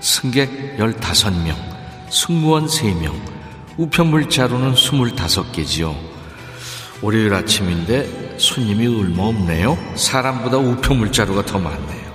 승객 0.00 0.76
15명, 0.76 1.54
승무원 2.10 2.66
3명, 2.66 3.14
우편물자루는 3.76 4.74
25개지요. 4.74 5.96
월요일 7.00 7.32
아침인데 7.32 8.38
손님이 8.38 8.88
얼마 8.88 9.22
없네요. 9.24 9.78
사람보다 9.94 10.56
우편물자루가 10.56 11.46
더 11.46 11.60
많네요. 11.60 12.06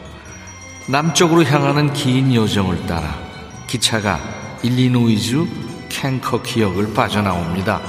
남쪽으로 0.90 1.46
향하는 1.46 1.94
긴 1.94 2.36
여정을 2.36 2.86
따라 2.86 3.18
기차가 3.68 4.20
일리노이주 4.62 5.48
캔커키 5.88 6.62
역을 6.62 6.94
빠져나옵니다. 6.94 7.82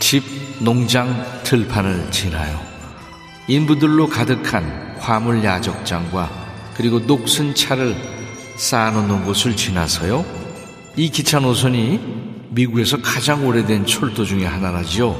집 0.00 0.45
농장 0.60 1.42
들판을 1.42 2.10
지나요. 2.10 2.60
인부들로 3.48 4.08
가득한 4.08 4.96
화물 4.98 5.44
야적장과 5.44 6.30
그리고 6.74 6.98
녹슨 7.00 7.54
차를 7.54 7.96
쌓아놓는 8.56 9.24
곳을 9.24 9.54
지나서요. 9.56 10.24
이 10.96 11.10
기차 11.10 11.38
노선이 11.38 12.00
미국에서 12.50 13.00
가장 13.02 13.46
오래된 13.46 13.86
철도 13.86 14.24
중의 14.24 14.46
하나라지요. 14.46 15.16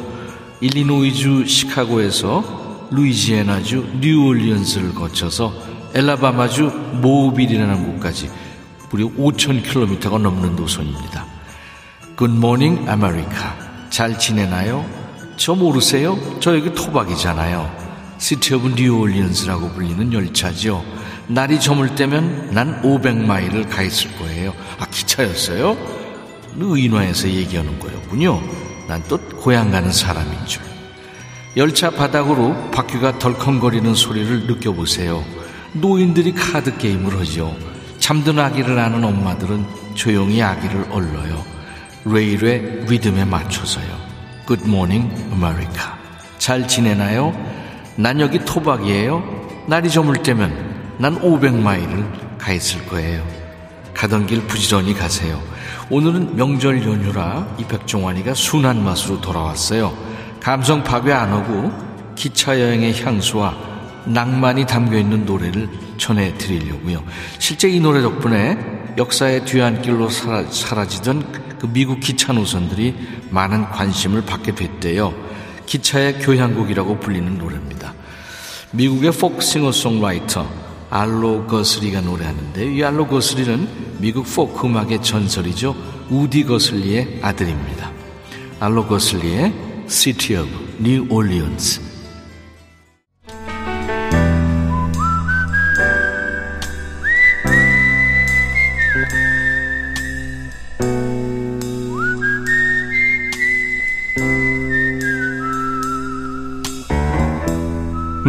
일리노이주 0.60 1.46
시카고에서 1.46 2.88
루이지애나주 2.90 3.98
뉴올리언스를 4.00 4.94
거쳐서 4.94 5.52
앨라배마주 5.94 6.98
모빌이라는 7.02 7.92
곳까지 7.92 8.30
무려 8.90 9.06
5,000km가 9.06 10.20
넘는 10.20 10.56
노선입니다. 10.56 11.26
Good 12.16 12.42
morning 12.42 12.88
America. 12.88 13.56
잘 13.90 14.18
지내나요? 14.18 15.05
저 15.36 15.54
모르세요? 15.54 16.18
저 16.40 16.56
여기 16.56 16.72
토박이잖아요. 16.74 17.86
City 18.18 18.54
of 18.54 18.68
New 18.70 18.92
Orleans라고 18.92 19.70
불리는 19.72 20.12
열차죠. 20.12 20.82
날이 21.28 21.60
저물 21.60 21.94
때면 21.94 22.50
난 22.52 22.80
500마일을 22.82 23.68
가 23.68 23.82
있을 23.82 24.16
거예요. 24.18 24.54
아, 24.78 24.86
기차였어요? 24.86 25.76
의인화해서 26.58 27.28
얘기하는 27.28 27.78
거였군요. 27.78 28.40
난 28.88 29.02
또 29.08 29.18
고향 29.18 29.70
가는 29.70 29.92
사람인 29.92 30.46
줄. 30.46 30.62
열차 31.56 31.90
바닥으로 31.90 32.70
바퀴가 32.70 33.18
덜컹거리는 33.18 33.94
소리를 33.94 34.46
느껴보세요. 34.46 35.24
노인들이 35.72 36.32
카드 36.32 36.76
게임을 36.78 37.18
하죠. 37.20 37.54
잠든 37.98 38.38
아기를 38.38 38.78
아는 38.78 39.04
엄마들은 39.04 39.66
조용히 39.94 40.40
아기를 40.42 40.86
얼러요. 40.90 41.44
레일의 42.04 42.84
리듬에 42.88 43.24
맞춰서요. 43.24 44.15
Good 44.46 44.64
morning, 44.64 45.12
America. 45.32 45.90
잘 46.38 46.68
지내나요? 46.68 47.34
난 47.96 48.20
여기 48.20 48.38
토박이에요. 48.44 49.64
날이 49.66 49.90
저물 49.90 50.22
때면 50.22 50.94
난 50.98 51.20
500마일을 51.20 52.38
가 52.38 52.52
있을 52.52 52.86
거예요. 52.86 53.26
가던 53.92 54.26
길 54.26 54.46
부지런히 54.46 54.94
가세요. 54.94 55.42
오늘은 55.90 56.36
명절 56.36 56.86
연휴라 56.86 57.56
이 57.58 57.64
백종환이가 57.64 58.34
순한 58.34 58.84
맛으로 58.84 59.20
돌아왔어요. 59.20 59.92
감성 60.40 60.84
파괴 60.84 61.12
안 61.12 61.30
하고 61.30 61.72
기차 62.14 62.60
여행의 62.60 63.02
향수와 63.02 63.52
낭만이 64.04 64.66
담겨 64.66 64.96
있는 64.96 65.26
노래를 65.26 65.68
전해 65.98 66.32
드리려고요. 66.38 67.02
실제 67.40 67.68
이 67.68 67.80
노래 67.80 68.00
덕분에 68.00 68.56
역사의 68.96 69.44
뒤안길로 69.44 70.08
사라, 70.08 70.44
사라지던 70.48 71.45
그 71.60 71.66
미국 71.72 72.00
기차 72.00 72.32
노선들이 72.32 72.94
많은 73.30 73.70
관심을 73.70 74.24
받게 74.24 74.54
됐대요. 74.54 75.14
기차의 75.66 76.20
교향곡이라고 76.20 77.00
불리는 77.00 77.38
노래입니다. 77.38 77.94
미국의 78.72 79.12
포크 79.12 79.40
싱어송라이터 79.40 80.48
알로 80.90 81.46
거스리가 81.46 82.00
노래하는데 82.00 82.74
이 82.74 82.82
알로 82.84 83.06
거스리는 83.06 83.68
미국 83.98 84.24
포크 84.32 84.66
음악의 84.66 85.02
전설이죠. 85.02 85.74
우디 86.10 86.44
거슬리의 86.44 87.20
아들입니다. 87.22 87.90
알로 88.60 88.86
거슬리의 88.86 89.52
City 89.88 90.42
of 90.42 90.50
New 90.80 91.06
Orleans 91.10 91.80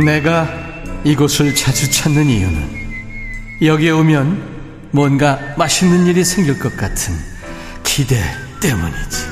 내가 0.08 0.48
이곳을 1.04 1.54
자주 1.54 1.92
찾는 1.92 2.28
이유는 2.28 2.78
여기에 3.62 3.92
오면 3.92 4.90
뭔가 4.92 5.38
맛있는 5.58 6.08
일이 6.08 6.24
생길 6.24 6.58
것 6.58 6.78
같은 6.78 7.14
기대 7.84 8.16
때문이지. 8.62 9.28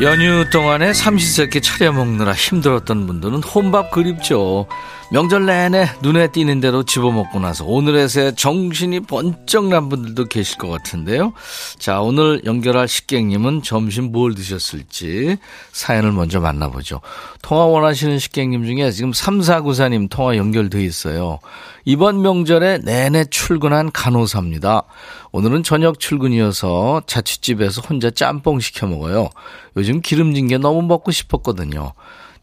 연휴 0.00 0.48
동안에 0.50 0.92
삼시세끼 0.92 1.60
차려 1.60 1.90
먹느라 1.90 2.32
힘들었던 2.32 3.08
분들은 3.08 3.42
혼밥 3.42 3.90
그립죠. 3.90 4.68
명절 5.12 5.46
내내 5.46 5.86
눈에 6.02 6.28
띄는 6.32 6.60
대로 6.60 6.82
집어먹고 6.82 7.38
나서 7.38 7.64
오늘에서야 7.64 8.32
정신이 8.32 9.00
번쩍 9.00 9.66
난 9.68 9.88
분들도 9.88 10.24
계실 10.26 10.58
것 10.58 10.68
같은데요. 10.68 11.32
자, 11.78 12.00
오늘 12.00 12.42
연결할 12.44 12.88
식객님은 12.88 13.62
점심 13.62 14.10
뭘 14.10 14.34
드셨을지 14.34 15.36
사연을 15.70 16.10
먼저 16.10 16.40
만나보죠. 16.40 17.00
통화 17.40 17.66
원하시는 17.66 18.18
식객님 18.18 18.64
중에 18.64 18.90
지금 18.90 19.12
3494님 19.12 20.10
통화 20.10 20.36
연결돼 20.36 20.82
있어요. 20.82 21.38
이번 21.84 22.22
명절에 22.22 22.78
내내 22.78 23.26
출근한 23.26 23.92
간호사입니다. 23.92 24.82
오늘은 25.30 25.62
저녁 25.62 26.00
출근이어서 26.00 27.02
자취집에서 27.06 27.80
혼자 27.82 28.10
짬뽕 28.10 28.58
시켜 28.58 28.88
먹어요. 28.88 29.30
요즘 29.76 30.00
기름진 30.00 30.48
게 30.48 30.58
너무 30.58 30.82
먹고 30.82 31.12
싶었거든요. 31.12 31.92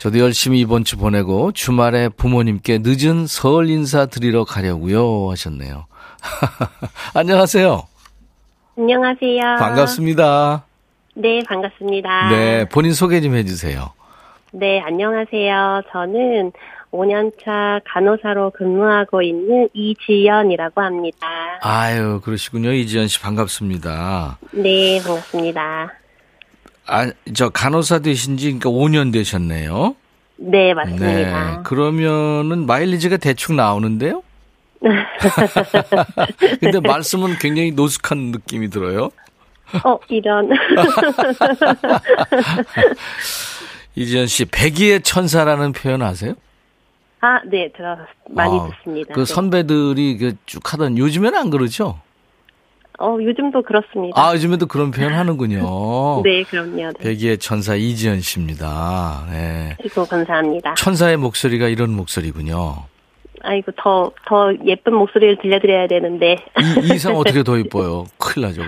저도 0.03 0.19
열심히 0.19 0.59
이번 0.59 0.83
주 0.83 0.97
보내고 0.97 1.53
주말에 1.53 2.09
부모님께 2.09 2.79
늦은 2.83 3.25
설 3.25 3.69
인사 3.69 4.05
드리러 4.05 4.43
가려고요 4.43 5.31
하셨네요. 5.31 5.85
안녕하세요. 7.15 7.87
안녕하세요. 8.77 9.41
반갑습니다. 9.59 10.65
네, 11.15 11.41
반갑습니다. 11.47 12.29
네, 12.31 12.65
본인 12.67 12.91
소개 12.91 13.21
좀 13.21 13.33
해주세요. 13.33 13.93
네, 14.51 14.81
안녕하세요. 14.81 15.83
저는 15.93 16.51
5년차 16.91 17.79
간호사로 17.85 18.51
근무하고 18.57 19.21
있는 19.21 19.69
이지연이라고 19.71 20.81
합니다. 20.81 21.27
아유, 21.61 22.19
그러시군요. 22.21 22.73
이지연 22.73 23.07
씨 23.07 23.21
반갑습니다. 23.21 24.37
네, 24.51 25.01
반갑습니다. 25.01 25.93
아, 26.87 27.11
저 27.33 27.49
간호사 27.49 27.99
되신 27.99 28.37
지 28.37 28.45
그러니까 28.47 28.69
5년 28.69 29.11
되셨네요. 29.13 29.95
네, 30.37 30.73
맞습니다. 30.73 31.05
네. 31.05 31.57
그러면은 31.63 32.65
마일리지가 32.65 33.17
대충 33.17 33.55
나오는데요? 33.55 34.23
근데 36.59 36.79
말씀은 36.81 37.37
굉장히 37.39 37.71
노숙한 37.71 38.17
느낌이 38.31 38.69
들어요. 38.69 39.11
어, 39.85 39.97
이런. 40.09 40.49
이지연 43.95 44.27
씨, 44.27 44.45
백의의 44.45 45.01
천사라는 45.03 45.71
표현 45.71 46.01
아세요? 46.01 46.33
아, 47.21 47.39
네, 47.49 47.71
들어 47.75 47.95
많이 48.29 48.59
아, 48.59 48.69
듣습니다. 48.83 49.13
그 49.13 49.21
네. 49.21 49.25
선배들이 49.25 50.17
그 50.17 50.33
쭉 50.45 50.73
하던 50.73 50.97
요즘에는 50.97 51.37
안 51.39 51.49
그러죠? 51.49 51.99
어, 52.99 53.17
요즘도 53.21 53.63
그렇습니다. 53.63 54.21
아, 54.21 54.33
요즘에도 54.33 54.67
그런 54.67 54.91
표현 54.91 55.13
하는군요. 55.13 56.21
네, 56.23 56.43
그럼요. 56.43 56.75
네. 56.75 56.93
백의의 56.99 57.37
천사 57.39 57.75
이지연 57.75 58.21
씨입니다. 58.21 59.25
네. 59.31 59.75
아이고, 59.81 60.05
감사합니다. 60.05 60.75
천사의 60.75 61.17
목소리가 61.17 61.67
이런 61.67 61.91
목소리군요. 61.91 62.83
아이고, 63.41 63.71
더, 63.77 64.11
더 64.27 64.53
예쁜 64.65 64.95
목소리를 64.95 65.37
들려드려야 65.41 65.87
되는데. 65.87 66.37
이, 66.83 66.93
이상 66.93 67.15
어떻게 67.15 67.43
더 67.43 67.57
이뻐요? 67.59 68.05
큰일 68.17 68.47
나죠. 68.47 68.61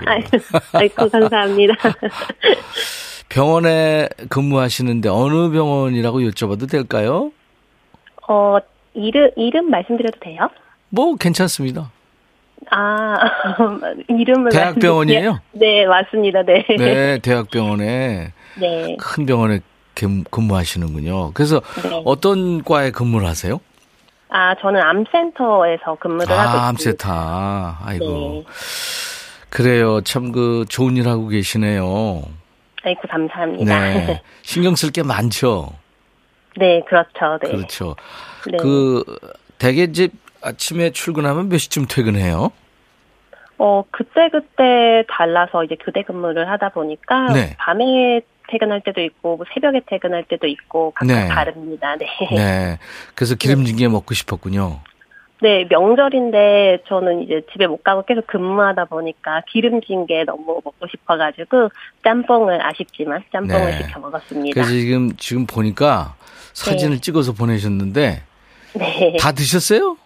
아이고, 0.72 1.08
감사합니다. 1.08 1.74
병원에 3.28 4.08
근무하시는데 4.28 5.08
어느 5.08 5.50
병원이라고 5.50 6.20
여쭤봐도 6.20 6.70
될까요? 6.70 7.32
어, 8.28 8.58
이름, 8.94 9.30
이름 9.36 9.70
말씀드려도 9.70 10.18
돼요? 10.20 10.48
뭐 10.90 11.16
괜찮습니다. 11.16 11.90
아, 12.70 13.14
이름을. 14.08 14.50
대학병원이에요? 14.50 15.32
말씀드릴게요. 15.32 15.40
네, 15.52 15.86
맞습니다. 15.86 16.42
네. 16.42 16.64
네, 16.76 17.18
대학병원에 17.18 18.32
네. 18.56 18.96
큰 18.98 19.26
병원에 19.26 19.60
근- 19.94 20.24
근무하시는군요. 20.30 21.32
그래서 21.32 21.60
네. 21.82 22.02
어떤 22.04 22.62
과에 22.64 22.90
근무를 22.90 23.26
하세요? 23.26 23.60
아, 24.28 24.54
저는 24.60 24.80
암센터에서 24.82 25.94
근무를 26.00 26.28
하고 26.28 26.40
아, 26.40 26.44
있습니다. 26.44 26.68
암세타. 26.68 27.78
아이고. 27.84 28.44
네. 28.44 28.44
그래요. 29.50 30.00
참 30.02 30.32
그 30.32 30.64
좋은 30.68 30.96
일 30.96 31.08
하고 31.08 31.28
계시네요. 31.28 32.22
아이고, 32.82 33.00
감사합니다. 33.08 33.80
네. 33.80 34.06
네, 34.06 34.22
신경 34.42 34.74
쓸 34.74 34.90
게 34.90 35.02
많죠. 35.02 35.70
그렇죠. 36.88 37.38
네. 37.42 37.48
그렇죠. 37.50 37.96
네. 38.50 38.56
그 38.58 39.02
대개 39.58 39.84
이제 39.84 40.08
아침에 40.46 40.90
출근하면 40.90 41.48
몇 41.48 41.58
시쯤 41.58 41.86
퇴근해요? 41.88 42.52
어, 43.58 43.82
그때그때 43.90 45.04
달라서 45.08 45.64
이제 45.64 45.76
교대 45.82 46.02
근무를 46.02 46.48
하다 46.48 46.68
보니까 46.70 47.32
네. 47.32 47.56
밤에 47.58 48.20
퇴근할 48.48 48.80
때도 48.82 49.00
있고 49.00 49.38
뭐 49.38 49.46
새벽에 49.52 49.80
퇴근할 49.86 50.24
때도 50.28 50.46
있고 50.46 50.92
각각 50.94 51.14
네. 51.14 51.28
다릅니다. 51.28 51.96
네. 51.96 52.06
네. 52.30 52.78
그래서 53.14 53.34
기름진 53.34 53.76
게 53.76 53.88
먹고 53.88 54.14
싶었군요. 54.14 54.80
네, 55.42 55.66
명절인데 55.68 56.84
저는 56.86 57.22
이제 57.22 57.42
집에 57.52 57.66
못 57.66 57.82
가고 57.82 58.04
계속 58.04 58.26
근무하다 58.26 58.86
보니까 58.86 59.42
기름진 59.50 60.06
게 60.06 60.24
너무 60.24 60.60
먹고 60.64 60.86
싶어가지고 60.88 61.70
짬뽕을 62.04 62.64
아쉽지만 62.64 63.22
짬뽕을 63.32 63.66
네. 63.66 63.78
시켜 63.78 64.00
먹었습니다. 64.00 64.54
그래서 64.54 64.70
지금 64.70 65.16
지금 65.16 65.46
보니까 65.46 66.14
사진을 66.54 66.96
네. 66.96 67.00
찍어서 67.00 67.32
보내셨는데 67.32 68.22
네, 68.74 69.16
다 69.18 69.32
드셨어요? 69.32 69.96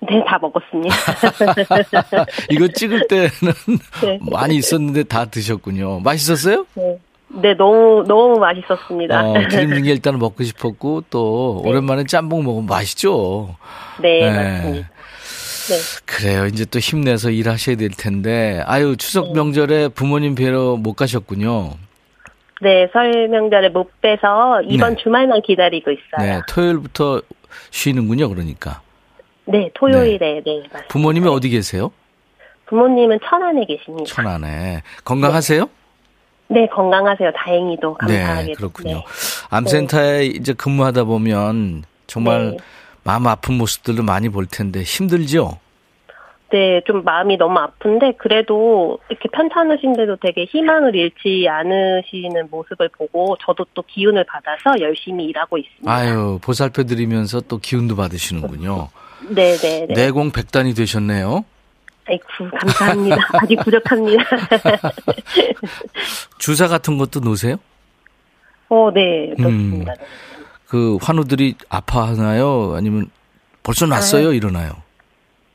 네, 0.00 0.22
다 0.26 0.38
먹었습니다. 0.40 0.94
이거 2.50 2.68
찍을 2.68 3.06
때는 3.08 3.30
네. 4.02 4.18
많이 4.30 4.56
있었는데 4.56 5.04
다 5.04 5.24
드셨군요. 5.24 6.00
맛있었어요? 6.00 6.66
네. 6.74 6.98
네, 7.28 7.54
너무 7.54 8.04
너무 8.06 8.38
맛있었습니다. 8.38 9.24
어, 9.24 9.34
기름진 9.50 9.84
게 9.84 9.92
일단은 9.92 10.18
먹고 10.18 10.44
싶었고 10.44 11.04
또 11.10 11.60
네. 11.64 11.70
오랜만에 11.70 12.04
짬뽕 12.04 12.44
먹으면 12.44 12.66
맛있죠. 12.66 13.56
네, 14.00 14.20
네. 14.20 14.30
맞습니다. 14.30 14.88
네. 14.88 15.74
그래요. 16.04 16.46
이제 16.46 16.64
또 16.64 16.78
힘내서 16.78 17.30
일하셔야 17.30 17.76
될 17.76 17.90
텐데 17.90 18.62
아유 18.66 18.96
추석 18.96 19.32
네. 19.32 19.32
명절에 19.34 19.88
부모님 19.88 20.36
뵈러 20.36 20.76
못 20.76 20.94
가셨군요. 20.94 21.72
네, 22.62 22.88
설 22.92 23.28
명절에 23.28 23.70
못 23.70 24.00
빼서 24.00 24.62
이번 24.62 24.94
네. 24.94 25.02
주말만 25.02 25.42
기다리고 25.42 25.90
있어요. 25.90 26.20
네, 26.20 26.40
토요일부터 26.48 27.20
쉬는군요. 27.70 28.28
그러니까 28.28 28.80
네, 29.46 29.70
토요일에 29.74 30.42
네, 30.44 30.58
맞습니다. 30.58 30.88
부모님이 30.88 31.28
어디 31.28 31.48
계세요? 31.48 31.90
부모님은 32.66 33.20
천안에 33.24 33.64
계십니다. 33.64 34.04
천안에 34.12 34.82
건강하세요? 35.04 35.68
네, 36.48 36.66
건강하세요. 36.66 37.32
다행히도 37.32 37.94
감사하게. 37.94 38.46
네, 38.46 38.52
그렇군요. 38.54 38.96
네. 38.96 39.04
암센터에 39.50 40.26
이제 40.26 40.52
근무하다 40.52 41.04
보면 41.04 41.84
정말 42.06 42.50
네. 42.52 42.56
마음 43.04 43.26
아픈 43.26 43.54
모습들도 43.54 44.02
많이 44.02 44.28
볼 44.28 44.46
텐데 44.46 44.82
힘들죠? 44.82 45.58
네, 46.50 46.80
좀 46.86 47.02
마음이 47.02 47.36
너무 47.36 47.58
아픈데 47.58 48.12
그래도 48.18 48.98
이렇게 49.08 49.28
편찮으신데도 49.32 50.16
되게 50.16 50.44
희망을 50.44 50.94
잃지 50.94 51.46
않으시는 51.48 52.48
모습을 52.50 52.88
보고 52.96 53.36
저도 53.44 53.66
또 53.74 53.82
기운을 53.82 54.24
받아서 54.24 54.80
열심히 54.80 55.24
일하고 55.26 55.58
있습니다. 55.58 55.92
아유, 55.92 56.38
보살펴 56.40 56.84
드리면서 56.84 57.40
또 57.42 57.58
기운도 57.58 57.96
받으시는군요. 57.96 58.88
네, 59.28 59.56
네, 59.56 59.86
네. 59.88 59.94
내공 59.94 60.30
백단이 60.30 60.74
되셨네요. 60.74 61.44
아이고, 62.08 62.24
감사합니다. 62.58 63.16
아직 63.42 63.56
부족합니다. 63.56 64.24
주사 66.38 66.68
같은 66.68 66.98
것도 66.98 67.20
놓으세요? 67.20 67.56
어, 68.68 68.90
네, 68.92 69.30
음. 69.30 69.36
그렇습니다. 69.36 69.94
그 70.68 70.98
환우들이 71.00 71.54
아파하나요? 71.68 72.74
아니면 72.76 73.10
벌써 73.62 73.86
났어요? 73.86 74.32
일어나요? 74.32 74.72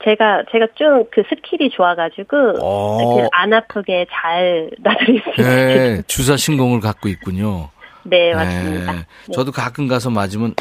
제가 0.03 0.43
제가 0.51 0.67
좀 0.75 1.05
그 1.11 1.21
skill이 1.29 1.69
좋아가지고 1.71 2.55
어. 2.61 3.27
안 3.31 3.53
아프게 3.53 4.05
잘 4.11 4.71
놔드릴 4.79 5.21
수. 5.35 5.41
네, 5.41 6.01
주사 6.07 6.37
신공을 6.37 6.79
갖고 6.79 7.07
있군요. 7.09 7.69
네, 8.03 8.33
맞습니다. 8.33 8.91
네. 8.93 8.97
네. 8.99 9.05
저도 9.33 9.51
가끔 9.51 9.87
가서 9.87 10.09
맞으면 10.09 10.55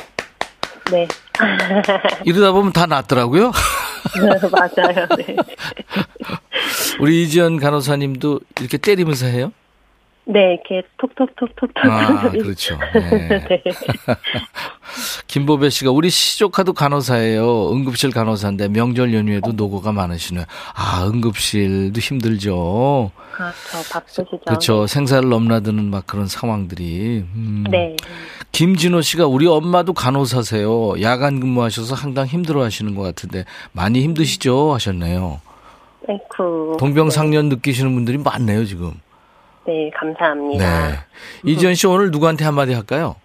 네. 0.91 1.07
이러다 2.25 2.53
보면 2.53 2.73
다 2.73 2.87
낫더라고요. 2.87 3.53
맞아요. 4.53 5.07
네. 5.17 5.37
우리 7.01 7.23
이지연 7.23 7.59
간호사님도 7.59 8.41
이렇게 8.61 8.79
때리면서 8.79 9.27
해요? 9.27 9.53
네, 10.25 10.55
이렇게 10.55 10.87
톡톡톡톡톡. 10.99 11.85
아, 11.85 12.31
그렇죠. 12.31 12.79
네. 12.95 13.29
네. 13.29 13.63
김보배 15.27 15.71
씨가 15.71 15.91
우리 15.91 16.09
시조카도 16.09 16.73
간호사예요. 16.73 17.73
응급실 17.73 18.13
간호사인데 18.13 18.69
명절 18.69 19.13
연휴에도 19.13 19.53
노고가 19.53 19.93
많으시네요. 19.93 20.45
아, 20.75 21.07
응급실도 21.07 21.99
힘들죠. 21.99 23.11
그렇죠. 23.33 23.91
바쁘시죠. 23.93 24.39
그렇죠. 24.47 24.87
생사를 24.87 25.29
넘나드는 25.29 25.91
막 25.91 26.07
그런 26.07 26.27
상황들이. 26.29 27.25
음. 27.35 27.65
네. 27.69 27.97
김진호 28.61 29.01
씨가 29.01 29.27
우리 29.27 29.47
엄마도 29.47 29.95
간호사세요. 29.95 31.01
야간 31.01 31.41
근무하셔서 31.41 31.95
항상 31.95 32.27
힘들어 32.27 32.63
하시는 32.63 32.95
것 32.95 33.01
같은데 33.01 33.47
많이 33.73 34.03
힘드시죠? 34.03 34.75
하셨네요. 34.75 35.41
아이쿠. 36.07 36.77
동병상련 36.79 37.49
네. 37.49 37.55
느끼시는 37.55 37.95
분들이 37.95 38.19
많네요, 38.19 38.67
지금. 38.67 38.93
네, 39.67 39.91
감사합니다. 39.99 40.89
네. 40.89 40.95
이지연 41.47 41.75
씨 41.75 41.87
오늘 41.87 42.11
누구한테 42.11 42.45
한마디 42.45 42.75
할까요? 42.75 43.17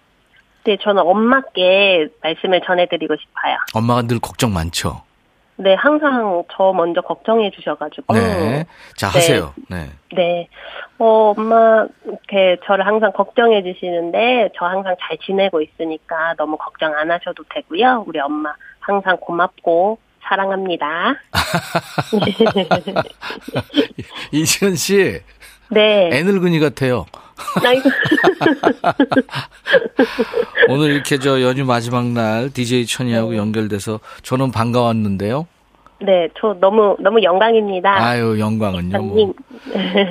네, 0.64 0.78
저는 0.80 1.02
엄마께 1.02 2.08
말씀을 2.22 2.62
전해드리고 2.66 3.14
싶어요. 3.20 3.56
엄마가 3.74 4.02
늘 4.08 4.18
걱정 4.20 4.54
많죠? 4.54 5.02
네, 5.58 5.74
항상 5.74 6.44
저 6.52 6.72
먼저 6.72 7.00
걱정해 7.00 7.50
주셔가지고. 7.50 8.14
네. 8.14 8.66
자, 8.94 9.08
하세요. 9.08 9.54
네. 9.68 9.76
네. 9.76 9.90
네. 10.14 10.48
어, 10.98 11.34
엄마, 11.36 11.86
이렇게 12.04 12.58
저를 12.66 12.86
항상 12.86 13.12
걱정해 13.12 13.62
주시는데, 13.62 14.50
저 14.56 14.66
항상 14.66 14.94
잘 15.00 15.16
지내고 15.18 15.62
있으니까 15.62 16.34
너무 16.36 16.56
걱정 16.56 16.94
안 16.94 17.10
하셔도 17.10 17.42
되고요. 17.48 18.04
우리 18.06 18.20
엄마 18.20 18.54
항상 18.80 19.16
고맙고, 19.18 19.98
사랑합니다. 20.28 21.14
이지연 24.32 24.74
씨. 24.74 25.20
네. 25.70 26.10
애늙은이 26.12 26.60
같아요. 26.60 27.06
오늘 30.68 30.92
이렇게 30.92 31.18
저 31.18 31.42
연휴 31.42 31.64
마지막 31.64 32.06
날 32.06 32.50
DJ 32.52 32.86
천이하고 32.86 33.32
네. 33.32 33.38
연결돼서 33.38 33.98
저는 34.22 34.52
반가웠는데요. 34.52 35.48
네, 36.00 36.28
저 36.38 36.54
너무 36.60 36.94
너무 37.00 37.22
영광입니다. 37.22 37.90
아유, 37.90 38.38
영광은요. 38.38 39.02
뭐. 39.02 39.32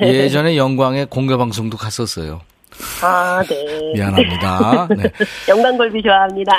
예전에 0.02 0.56
영광에 0.56 1.04
공개 1.04 1.36
방송도 1.36 1.76
갔었어요. 1.76 2.40
아, 3.02 3.42
네. 3.48 3.92
미안합니다. 3.94 4.88
네. 4.96 5.10
영광골비 5.48 6.02
좋아합니다. 6.02 6.52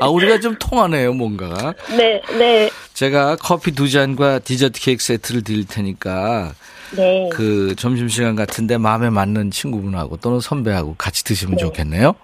아, 0.00 0.08
우리가 0.08 0.40
좀 0.40 0.56
통하네요, 0.58 1.12
뭔가. 1.12 1.72
네, 1.96 2.20
네. 2.38 2.68
제가 2.92 3.36
커피 3.36 3.72
두 3.72 3.88
잔과 3.88 4.40
디저트 4.40 4.80
케이크 4.80 5.02
세트를 5.02 5.44
드릴 5.44 5.66
테니까 5.66 6.52
네. 6.96 7.28
그 7.32 7.74
점심시간 7.76 8.36
같은데 8.36 8.78
마음에 8.78 9.10
맞는 9.10 9.50
친구분하고 9.50 10.18
또는 10.18 10.40
선배하고 10.40 10.94
같이 10.96 11.24
드시면 11.24 11.56
네. 11.56 11.60
좋겠네요. 11.62 12.14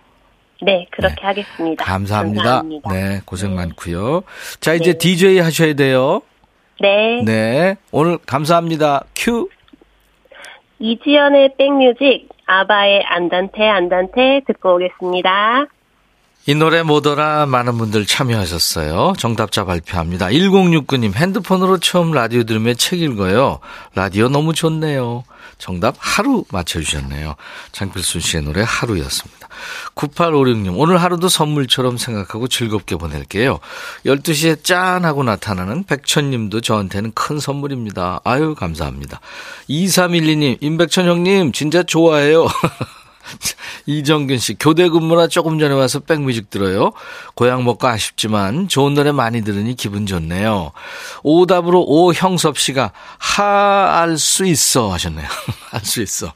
네, 0.60 0.86
그렇게 0.90 1.14
네. 1.14 1.26
하겠습니다. 1.26 1.84
감사합니다. 1.84 2.42
감사합니다. 2.42 2.90
네, 2.92 3.20
고생 3.24 3.50
네. 3.50 3.56
많고요. 3.56 4.22
자, 4.60 4.74
이제 4.74 4.92
네. 4.92 4.98
DJ 4.98 5.38
하셔야 5.38 5.74
돼요. 5.74 6.22
네. 6.80 7.22
네. 7.24 7.76
오늘 7.90 8.18
감사합니다. 8.18 9.04
큐. 9.14 9.48
이지연의 10.80 11.54
백뮤직, 11.58 12.28
아바의 12.46 13.04
안단테 13.04 13.68
안단테 13.68 14.42
듣고 14.46 14.76
오겠습니다. 14.76 15.66
이 16.48 16.54
노래 16.54 16.82
뭐더라 16.82 17.44
많은 17.44 17.76
분들 17.76 18.06
참여하셨어요. 18.06 19.12
정답자 19.18 19.66
발표합니다. 19.66 20.28
1069님 20.28 21.12
핸드폰으로 21.14 21.76
처음 21.76 22.10
라디오 22.12 22.44
들으며 22.44 22.72
책 22.72 23.02
읽어요. 23.02 23.58
라디오 23.94 24.30
너무 24.30 24.54
좋네요. 24.54 25.24
정답 25.58 25.96
하루 25.98 26.44
맞춰주셨네요. 26.50 27.34
장필순 27.72 28.22
씨의 28.22 28.44
노래 28.44 28.64
하루였습니다. 28.66 29.46
9856님 29.94 30.72
오늘 30.78 31.02
하루도 31.02 31.28
선물처럼 31.28 31.98
생각하고 31.98 32.48
즐겁게 32.48 32.96
보낼게요. 32.96 33.58
12시에 34.06 34.64
짠 34.64 35.04
하고 35.04 35.24
나타나는 35.24 35.84
백천님도 35.84 36.62
저한테는 36.62 37.12
큰 37.12 37.40
선물입니다. 37.40 38.22
아유 38.24 38.54
감사합니다. 38.54 39.20
2312님 39.68 40.56
임백천 40.62 41.08
형님 41.08 41.52
진짜 41.52 41.82
좋아해요. 41.82 42.46
이정균 43.86 44.38
씨, 44.38 44.54
교대 44.58 44.88
근무나 44.88 45.28
조금 45.28 45.58
전에 45.58 45.74
와서 45.74 46.00
백뮤직 46.00 46.50
들어요. 46.50 46.92
고향 47.34 47.64
먹고 47.64 47.86
아쉽지만 47.86 48.68
좋은 48.68 48.94
노래 48.94 49.12
많이 49.12 49.42
들으니 49.42 49.74
기분 49.74 50.06
좋네요. 50.06 50.72
오답으로 51.22 51.84
오형섭 51.86 52.58
씨가 52.58 52.92
하 53.18 53.88
알 53.88 54.18
수 54.18 54.44
있어 54.46 54.92
하셨네요. 54.92 55.26
할수 55.70 56.02
있어. 56.02 56.32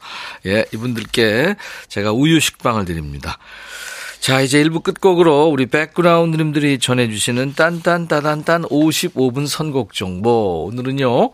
예, 0.46 0.64
이분들께 0.72 1.57
제가 1.88 2.12
우유 2.12 2.40
식빵을 2.40 2.85
드립니다. 2.85 3.38
자, 4.22 4.40
이제 4.40 4.62
1부 4.62 4.85
끝곡으로 4.85 5.46
우리 5.46 5.66
백그라운드님들이 5.66 6.78
전해주시는 6.78 7.54
딴딴따단딴 7.56 8.62
55분 8.66 9.48
선곡 9.48 9.94
정보. 9.94 10.62
오늘은요, 10.68 11.32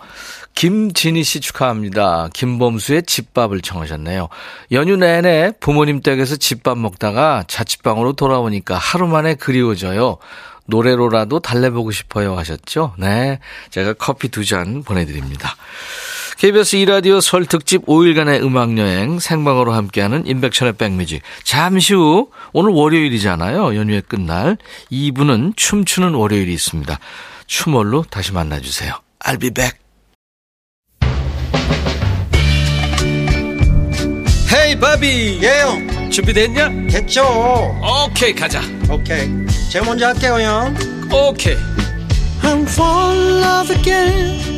김진희 0.54 1.22
씨 1.22 1.40
축하합니다. 1.40 2.30
김범수의 2.32 3.02
집밥을 3.02 3.60
청하셨네요. 3.60 4.30
연휴 4.72 4.96
내내 4.96 5.52
부모님 5.60 6.00
댁에서 6.00 6.36
집밥 6.36 6.78
먹다가 6.78 7.44
자취방으로 7.46 8.14
돌아오니까 8.14 8.78
하루 8.78 9.06
만에 9.06 9.34
그리워져요. 9.34 10.16
노래로라도 10.64 11.40
달래보고 11.40 11.90
싶어요 11.90 12.38
하셨죠? 12.38 12.94
네. 12.96 13.38
제가 13.68 13.92
커피 13.92 14.30
두 14.30 14.46
잔 14.46 14.82
보내드립니다. 14.82 15.56
KBS 16.38 16.76
2라디오 16.76 17.20
설 17.20 17.46
특집 17.46 17.84
5일간의 17.86 18.44
음악여행 18.44 19.18
생방으로 19.18 19.72
함께하는 19.72 20.24
인백션의 20.24 20.74
백뮤직. 20.74 21.20
잠시 21.42 21.94
후 21.94 22.30
오늘 22.52 22.70
월요일이잖아요. 22.70 23.74
연휴의 23.74 24.02
끝날 24.02 24.56
2부는 24.92 25.54
춤추는 25.56 26.14
월요일이 26.14 26.52
있습니다. 26.52 26.96
춤월로 27.48 28.04
다시 28.08 28.32
만나주세요. 28.32 28.94
I'll 29.18 29.40
be 29.40 29.50
back. 29.50 29.78
헤이 34.52 34.78
바비 34.78 35.40
예영 35.42 36.10
준비됐냐? 36.10 36.68
됐죠 36.88 37.22
오케이 38.06 38.32
가자 38.32 38.62
오케이 38.88 39.28
제가 39.70 39.84
먼저 39.84 40.06
할게요 40.06 40.38
형 40.40 40.74
오케이 41.12 41.56
I'm 42.42 42.62
fall 42.62 43.18
in 43.18 43.42
love 43.42 43.76
again 43.76 44.57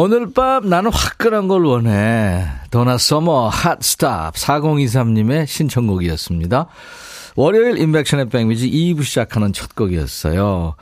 오늘 0.00 0.32
밤 0.32 0.68
나는 0.68 0.92
화끈한 0.92 1.48
걸 1.48 1.64
원해. 1.64 2.46
도나 2.70 2.98
서머 2.98 3.48
Hot 3.48 3.80
Stuff 3.80 4.32
4023님의 4.34 5.48
신청곡이었습니다. 5.48 6.68
월요일 7.34 7.78
인백천의 7.78 8.28
백뮤직 8.28 8.70
2부 8.70 9.02
시작하는 9.02 9.52
첫 9.52 9.74
곡이었어요. 9.74 10.76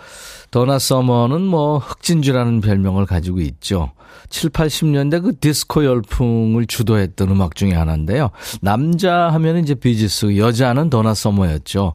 도나 0.50 0.78
서머는 0.78 1.40
뭐 1.40 1.78
흑진주라는 1.78 2.60
별명을 2.60 3.06
가지고 3.06 3.40
있죠. 3.40 3.92
7, 4.28 4.50
80년대 4.50 5.22
그 5.22 5.38
디스코 5.38 5.86
열풍을 5.86 6.66
주도했던 6.66 7.30
음악 7.30 7.54
중에 7.54 7.72
하나인데요. 7.72 8.32
남자 8.60 9.30
하면 9.32 9.56
이제 9.56 9.74
비지스, 9.74 10.36
여자는 10.36 10.90
도나 10.90 11.14
서머였죠. 11.14 11.94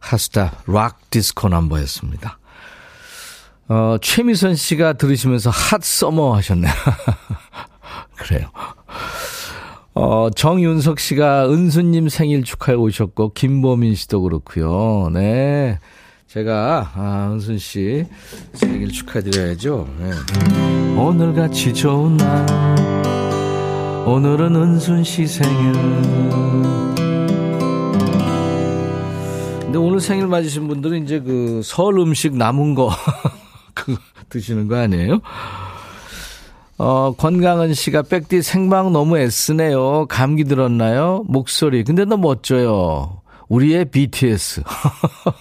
Hot 0.00 0.24
Stuff 0.24 0.64
락 0.66 1.10
디스코 1.10 1.48
넘버였습니다. 1.48 2.39
어, 3.72 3.96
최미선 4.02 4.56
씨가 4.56 4.94
들으시면서 4.94 5.50
핫 5.50 5.84
서머 5.84 6.34
하셨네요. 6.34 6.72
그래요. 8.18 8.48
어, 9.94 10.28
정윤석 10.34 10.98
씨가 10.98 11.48
은수님 11.48 12.08
생일 12.08 12.42
축하해 12.42 12.76
오셨고, 12.76 13.32
김보민 13.34 13.94
씨도 13.94 14.22
그렇고요. 14.22 15.10
네. 15.12 15.78
제가 16.26 16.90
아, 16.94 17.28
은순 17.32 17.58
씨 17.58 18.06
생일 18.54 18.90
축하드려야죠. 18.92 19.88
네. 19.98 20.10
오늘 20.96 21.32
같이 21.34 21.72
좋은 21.74 22.16
날 22.16 22.46
오늘은 24.06 24.54
은순 24.54 25.02
씨 25.02 25.26
생일 25.26 25.72
근데 29.60 29.76
오늘 29.78 29.98
생일 30.00 30.28
맞으신 30.28 30.68
분들은 30.68 31.02
이제 31.02 31.18
그 31.20 31.62
설 31.64 31.98
음식 31.98 32.36
남은 32.36 32.74
거 32.76 32.90
그거 33.80 34.00
드시는 34.28 34.68
거 34.68 34.76
아니에요? 34.76 35.20
어, 36.78 37.14
권강은 37.16 37.74
씨가 37.74 38.02
백디 38.02 38.42
생방 38.42 38.92
너무 38.92 39.18
애쓰네요. 39.18 40.06
감기 40.06 40.44
들었나요? 40.44 41.24
목소리. 41.28 41.84
근데 41.84 42.04
너 42.04 42.16
멋져요. 42.16 43.20
우리의 43.48 43.86
BTS. 43.86 44.62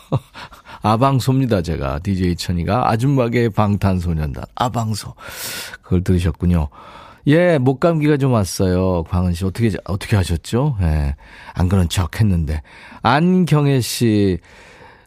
아방소입니다, 0.82 1.62
제가. 1.62 2.00
DJ 2.00 2.36
천이가. 2.36 2.90
아줌마계 2.90 3.50
방탄소년단. 3.50 4.44
아방소. 4.56 5.14
그걸 5.82 6.04
들으셨군요. 6.04 6.70
예, 7.28 7.58
목감기가 7.58 8.18
좀 8.18 8.34
왔어요. 8.34 9.04
광은 9.04 9.34
씨. 9.34 9.46
어떻게, 9.46 9.72
어떻게 9.86 10.16
하셨죠? 10.16 10.78
예. 10.82 11.16
안 11.54 11.70
그런 11.70 11.88
척 11.90 12.20
했는데. 12.20 12.62
안경혜 13.02 13.82
씨. 13.82 14.40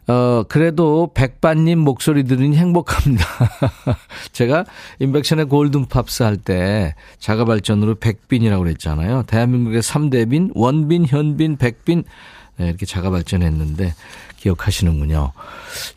어, 0.07 0.43
그래도 0.49 1.11
백빈님 1.13 1.79
목소리 1.79 2.23
들으니 2.25 2.57
행복합니다. 2.57 3.25
제가 4.33 4.65
인백천의 4.99 5.45
골든팝스 5.45 6.23
할 6.23 6.37
때 6.37 6.95
자가 7.19 7.45
발전으로 7.45 7.95
백빈이라고 7.95 8.63
그랬잖아요. 8.63 9.23
대한민국의 9.27 9.81
3대 9.81 10.29
빈, 10.29 10.51
원빈, 10.55 11.05
현빈, 11.05 11.57
백빈, 11.57 12.03
네, 12.57 12.67
이렇게 12.67 12.85
자가 12.85 13.09
발전했는데 13.11 13.93
기억하시는군요. 14.37 15.31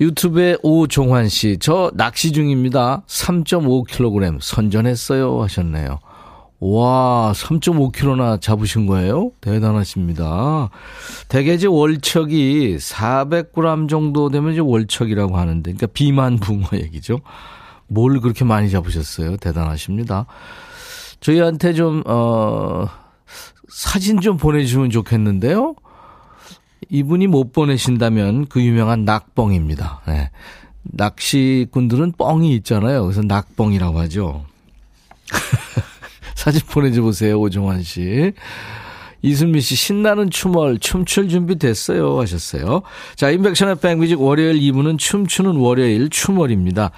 유튜브에 0.01 0.57
오종환 0.62 1.29
씨, 1.29 1.59
저 1.61 1.90
낚시 1.95 2.31
중입니다. 2.33 3.03
3.5kg 3.09 4.38
선전했어요 4.40 5.42
하셨네요. 5.42 5.99
와, 6.59 7.33
3.5kg나 7.35 8.40
잡으신 8.40 8.87
거예요? 8.87 9.31
대단하십니다. 9.40 10.71
대개 11.29 11.53
이제 11.53 11.66
월척이 11.66 12.77
400g 12.79 13.88
정도 13.88 14.31
되면 14.31 14.53
이제 14.53 14.61
월척이라고 14.61 15.37
하는데, 15.37 15.62
그러니까 15.62 15.87
비만 15.88 16.37
붕어 16.38 16.69
얘기죠. 16.73 17.21
뭘 17.88 18.21
그렇게 18.21 18.45
많이 18.45 18.71
잡으셨어요? 18.71 19.37
대단하십니다. 19.37 20.27
저희한테 21.21 21.75
좀, 21.75 22.03
어, 22.07 22.87
사진 23.69 24.21
좀 24.21 24.38
보내주시면 24.38 24.90
좋겠는데요? 24.90 25.75
이분이 26.88 27.27
못 27.27 27.53
보내신다면 27.53 28.47
그 28.47 28.62
유명한 28.62 29.05
낙뻥입니다. 29.05 30.03
네. 30.07 30.31
낚시꾼들은 30.83 32.12
뻥이 32.12 32.55
있잖아요. 32.57 33.03
그래서 33.03 33.23
낙뻥이라고 33.23 33.99
하죠. 34.01 34.45
사진 36.37 36.61
보내줘 36.68 37.03
보세요, 37.03 37.40
오종환 37.40 37.83
씨. 37.83 38.33
이순미 39.22 39.61
씨, 39.61 39.75
신나는 39.75 40.31
춤을, 40.31 40.79
춤출 40.79 41.29
준비 41.29 41.59
됐어요. 41.59 42.20
하셨어요. 42.20 42.83
자, 43.16 43.31
인백천의 43.31 43.77
백뮤직 43.81 44.20
월요일 44.20 44.61
2부는 44.61 44.99
춤추는 44.99 45.57
월요일 45.57 46.11
춤월입니다. 46.11 46.92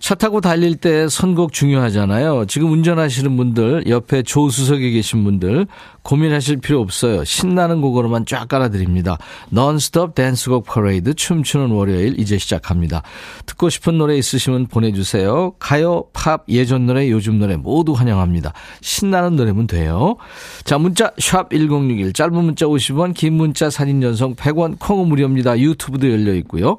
차 0.00 0.14
타고 0.14 0.40
달릴 0.40 0.76
때 0.76 1.08
선곡 1.08 1.52
중요하잖아요. 1.52 2.46
지금 2.46 2.72
운전하시는 2.72 3.36
분들, 3.36 3.84
옆에 3.86 4.22
조수석에 4.22 4.90
계신 4.90 5.24
분들, 5.24 5.66
고민하실 6.02 6.56
필요 6.56 6.80
없어요. 6.80 7.22
신나는 7.22 7.82
곡으로만 7.82 8.24
쫙 8.24 8.48
깔아드립니다. 8.48 9.18
논스톱 9.50 10.14
댄스곡 10.14 10.64
퍼레이드 10.64 11.12
춤추는 11.12 11.70
월요일 11.70 12.18
이제 12.18 12.38
시작합니다. 12.38 13.02
듣고 13.44 13.68
싶은 13.68 13.98
노래 13.98 14.16
있으시면 14.16 14.68
보내주세요. 14.68 15.52
가요, 15.58 16.04
팝, 16.14 16.44
예전 16.48 16.86
노래, 16.86 17.10
요즘 17.10 17.38
노래 17.38 17.56
모두 17.56 17.92
환영합니다. 17.92 18.54
신나는 18.80 19.36
노래면 19.36 19.66
돼요. 19.66 20.16
자, 20.64 20.78
문자 20.78 21.12
샵 21.18 21.50
1061, 21.50 22.14
짧은 22.14 22.34
문자 22.34 22.64
50원, 22.64 23.12
긴 23.12 23.34
문자 23.34 23.68
사진 23.68 24.00
전송 24.00 24.34
100원, 24.34 24.78
콩은 24.78 25.08
무료입니다. 25.08 25.58
유튜브도 25.58 26.10
열려 26.10 26.34
있고요. 26.36 26.78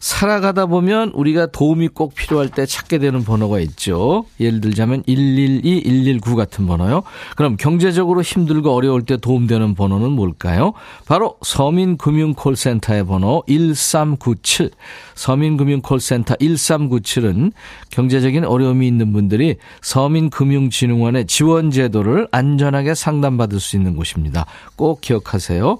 살아가다 0.00 0.64
보면 0.66 1.10
우리가 1.14 1.46
도움이 1.46 1.88
꼭 1.88 2.14
필요할 2.14 2.48
때 2.48 2.64
찾게 2.64 2.98
되는 2.98 3.22
번호가 3.22 3.60
있죠. 3.60 4.24
예를 4.40 4.62
들자면 4.62 5.02
112, 5.06 5.82
119 5.84 6.36
같은 6.36 6.66
번호요. 6.66 7.02
그럼 7.36 7.56
경제적으로 7.58 8.22
힘들고 8.22 8.74
어려울 8.74 9.04
때 9.04 9.18
도움되는 9.18 9.74
번호는 9.74 10.10
뭘까요? 10.12 10.72
바로 11.06 11.36
서민금융콜센터의 11.42 13.04
번호 13.04 13.42
1397. 13.46 14.70
서민금융콜센터 15.14 16.36
1397은 16.36 17.52
경제적인 17.90 18.44
어려움이 18.46 18.88
있는 18.88 19.12
분들이 19.12 19.56
서민금융진흥원의 19.82 21.26
지원제도를 21.26 22.28
안전하게 22.30 22.94
상담받을 22.94 23.60
수 23.60 23.76
있는 23.76 23.96
곳입니다. 23.96 24.46
꼭 24.76 25.02
기억하세요. 25.02 25.78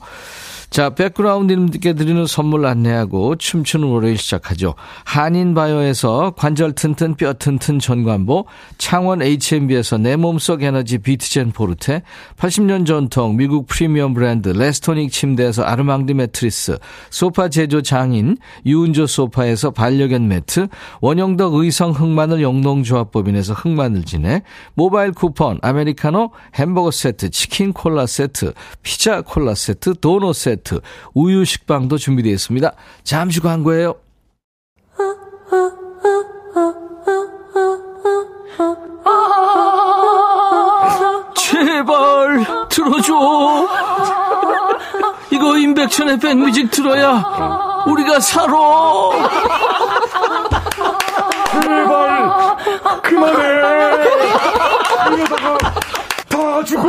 자, 0.70 0.90
백그라운드님들께 0.90 1.94
드리는 1.94 2.24
선물 2.26 2.64
안내하고 2.64 3.34
춤추는 3.34 3.88
월요일 3.88 4.16
시작하죠. 4.16 4.76
한인바이오에서 5.04 6.34
관절 6.36 6.74
튼튼 6.74 7.16
뼈 7.16 7.32
튼튼 7.32 7.80
전관보, 7.80 8.46
창원 8.78 9.20
H&B에서 9.20 9.98
내 9.98 10.14
몸속 10.14 10.62
에너지 10.62 10.98
비트젠 10.98 11.50
포르테, 11.50 12.02
80년 12.36 12.86
전통 12.86 13.36
미국 13.36 13.66
프리미엄 13.66 14.14
브랜드 14.14 14.50
레스토닉 14.50 15.10
침대에서 15.10 15.64
아르망디 15.64 16.14
매트리스, 16.14 16.78
소파 17.10 17.48
제조 17.48 17.82
장인 17.82 18.38
유운조 18.64 19.08
소파에서 19.08 19.72
반려견 19.72 20.28
매트, 20.28 20.68
원형덕 21.00 21.54
의성 21.54 21.90
흑마늘 21.90 22.42
영농조합법인에서 22.42 23.54
흑마늘 23.54 24.04
진액, 24.04 24.42
모바일 24.74 25.10
쿠폰, 25.10 25.58
아메리카노, 25.62 26.30
햄버거 26.54 26.92
세트, 26.92 27.30
치킨 27.30 27.72
콜라 27.72 28.06
세트, 28.06 28.52
피자 28.84 29.20
콜라 29.20 29.56
세트, 29.56 29.94
도넛 30.00 30.36
세트, 30.36 30.59
세트, 30.60 30.80
우유 31.14 31.44
식빵도 31.44 31.98
준비되어 31.98 32.32
있습니다. 32.32 32.72
잠시 33.04 33.40
광고예요. 33.40 33.94
제발 41.34 42.68
들어줘. 42.68 43.68
이거 45.30 45.56
임백천의 45.56 46.18
백뮤직 46.18 46.70
들어야 46.70 47.82
우리가 47.86 48.20
살아. 48.20 48.52
제발 51.62 52.56
그만해. 53.02 53.40
이러다가 55.16 55.58
다 56.28 56.64
죽어. 56.64 56.88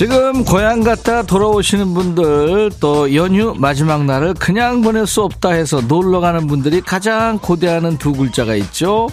지금 0.00 0.46
고향 0.46 0.80
갔다 0.80 1.22
돌아오시는 1.22 1.92
분들 1.92 2.70
또 2.80 3.14
연휴 3.14 3.52
마지막 3.54 4.06
날을 4.06 4.32
그냥 4.32 4.80
보낼 4.80 5.06
수 5.06 5.20
없다 5.20 5.50
해서 5.50 5.82
놀러 5.82 6.20
가는 6.20 6.46
분들이 6.46 6.80
가장 6.80 7.38
고대하는 7.38 7.98
두 7.98 8.14
글자가 8.14 8.54
있죠. 8.54 9.10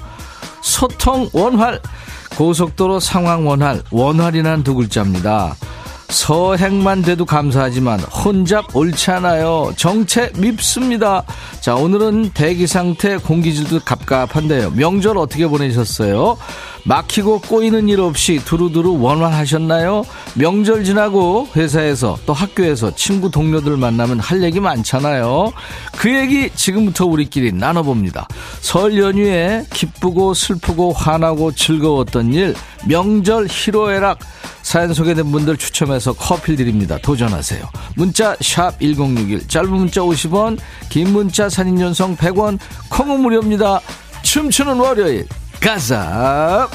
소통 0.62 1.30
원활 1.34 1.82
고속도로 2.38 3.02
상황 3.02 3.46
원활 3.46 3.82
원활이란 3.92 4.64
두 4.64 4.76
글자입니다. 4.76 5.58
서행만 6.10 7.02
돼도 7.02 7.26
감사하지만 7.26 8.00
혼잡 8.00 8.76
옳지 8.76 9.12
않아요. 9.12 9.74
정체 9.76 10.32
밉습니다. 10.38 11.24
자, 11.60 11.76
오늘은 11.76 12.32
대기 12.34 12.66
상태 12.66 13.18
공기질도 13.18 13.82
갑갑한데요. 13.84 14.72
명절 14.72 15.18
어떻게 15.18 15.48
보내셨어요? 15.48 16.38
막히고 16.86 17.42
꼬이는 17.42 17.90
일 17.90 18.00
없이 18.00 18.40
두루두루 18.46 19.02
원활하셨나요? 19.02 20.06
명절 20.36 20.86
지나고 20.86 21.50
회사에서 21.54 22.18
또 22.26 22.32
학교에서 22.32 22.96
친구 22.96 23.30
동료들 23.30 23.76
만나면 23.76 24.20
할 24.20 24.42
얘기 24.42 24.62
많잖아요. 24.62 25.52
그 25.98 26.16
얘기 26.16 26.50
지금부터 26.50 27.06
우리끼리 27.06 27.52
나눠봅니다. 27.52 28.30
설 28.62 28.98
연휴에 28.98 29.66
기쁘고 29.74 30.34
슬프고 30.34 30.94
화나고 30.94 31.52
즐거웠던 31.52 32.34
일, 32.34 32.56
명절 32.88 33.48
희로애락, 33.50 34.20
사연 34.62 34.94
소개된 34.94 35.30
분들 35.32 35.58
추첨해 35.58 35.97
서 36.00 36.14
커피 36.14 36.56
드립니다. 36.56 36.98
도전하세요. 37.02 37.70
문자 37.96 38.36
1061, 38.38 39.48
짧은 39.48 39.70
문자 39.70 40.02
50원, 40.02 40.58
긴 40.90 41.12
문자 41.12 41.50
사진 41.50 41.78
전송 41.78 42.16
100원, 42.18 42.60
콩은 42.90 43.22
무료입니다. 43.22 43.80
춤추는 44.22 44.78
월요일 44.78 45.28
가자 45.60 46.70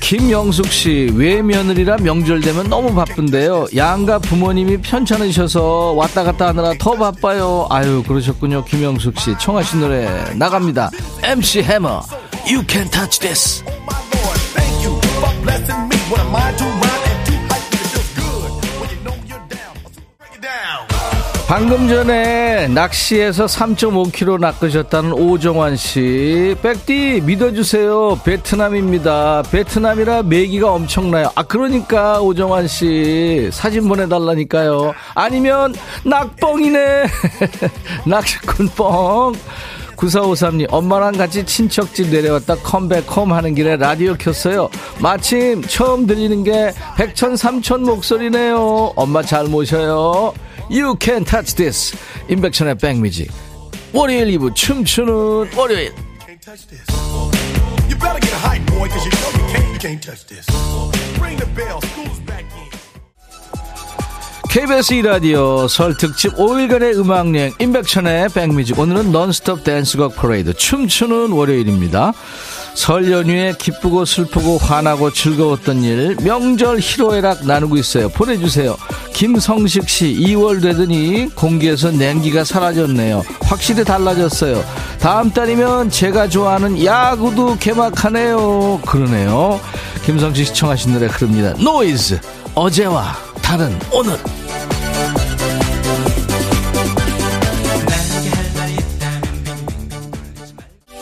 김영숙 0.00 0.66
씨 0.66 1.10
외며느리라 1.14 1.96
명절 1.96 2.40
되면 2.40 2.68
너무 2.68 2.94
바쁜데요. 2.94 3.66
양가 3.76 4.18
부모님이 4.18 4.78
편찮으셔서 4.78 5.92
왔다 5.92 6.22
갔다 6.24 6.48
하느라 6.48 6.72
더 6.78 6.96
바빠요. 6.96 7.66
아유 7.70 8.02
그러셨군요. 8.06 8.64
김영숙 8.64 9.18
씨 9.18 9.34
청하신 9.38 9.80
노래 9.80 10.08
나갑니다. 10.34 10.90
MC 11.22 11.62
해머 11.62 12.02
You 12.46 12.64
can 12.68 12.90
touch 12.90 13.20
this. 13.20 13.62
방금 21.52 21.86
전에 21.86 22.66
낚시에서 22.68 23.44
3.5kg 23.44 24.40
낚으셨다는 24.40 25.12
오정환 25.12 25.76
씨. 25.76 26.56
백디 26.62 27.20
믿어주세요. 27.26 28.20
베트남입니다. 28.24 29.42
베트남이라 29.52 30.22
메기가 30.22 30.72
엄청나요. 30.72 31.30
아, 31.34 31.42
그러니까 31.42 32.22
오정환 32.22 32.68
씨. 32.68 33.50
사진 33.52 33.86
보내달라니까요. 33.86 34.94
아니면 35.14 35.74
낙뻥이네. 36.06 37.04
낚시꾼 38.08 38.68
뻥. 38.68 39.34
9453님, 39.96 40.68
엄마랑 40.70 41.12
같이 41.12 41.44
친척집 41.44 42.08
내려왔다 42.08 42.56
컴백홈 42.56 43.30
하는 43.30 43.54
길에 43.54 43.76
라디오 43.76 44.14
켰어요. 44.14 44.70
마침 45.00 45.60
처음 45.62 46.06
들리는 46.06 46.44
게 46.44 46.72
백천, 46.96 47.36
삼천 47.36 47.82
목소리네요. 47.82 48.94
엄마 48.96 49.22
잘 49.22 49.44
모셔요. 49.44 50.32
You 50.72 50.96
can 50.98 51.22
touch 51.22 51.54
this. 51.54 51.94
인백천의 52.30 52.78
백뮤직. 52.78 53.30
월요일 53.92 54.38
2부 54.38 54.54
춤추는 54.54 55.54
월요일. 55.54 55.92
KBS 64.52 64.92
이라디오 64.92 65.66
설 65.66 65.96
특집 65.96 66.34
5일간의 66.34 66.98
음악여행 66.98 67.54
인백천의 67.58 68.28
백뮤직. 68.34 68.78
오늘은 68.78 69.10
논스톱 69.10 69.64
댄스곡 69.64 70.14
퍼레이드 70.14 70.52
춤추는 70.52 71.30
월요일입니다. 71.30 72.12
설 72.74 73.10
연휴에 73.10 73.54
기쁘고 73.56 74.04
슬프고 74.04 74.58
화나고 74.58 75.10
즐거웠던 75.10 75.82
일 75.84 76.16
명절 76.22 76.80
희로애락 76.80 77.46
나누고 77.46 77.78
있어요. 77.78 78.10
보내주세요. 78.10 78.76
김성식 79.14 79.88
씨 79.88 80.14
2월 80.20 80.60
되더니 80.60 81.30
공기에서 81.34 81.90
냉기가 81.90 82.44
사라졌네요. 82.44 83.22
확실히 83.40 83.84
달라졌어요. 83.84 84.62
다음 85.00 85.30
달이면 85.30 85.88
제가 85.88 86.28
좋아하는 86.28 86.84
야구도 86.84 87.56
개막하네요. 87.56 88.82
그러네요. 88.84 89.58
김성식 90.04 90.48
씨 90.48 90.52
청하신 90.52 90.92
노래 90.92 91.06
흐릅니다. 91.06 91.54
노이즈 91.58 92.20
어제와 92.54 93.31
다른 93.52 93.68
오늘. 93.92 94.16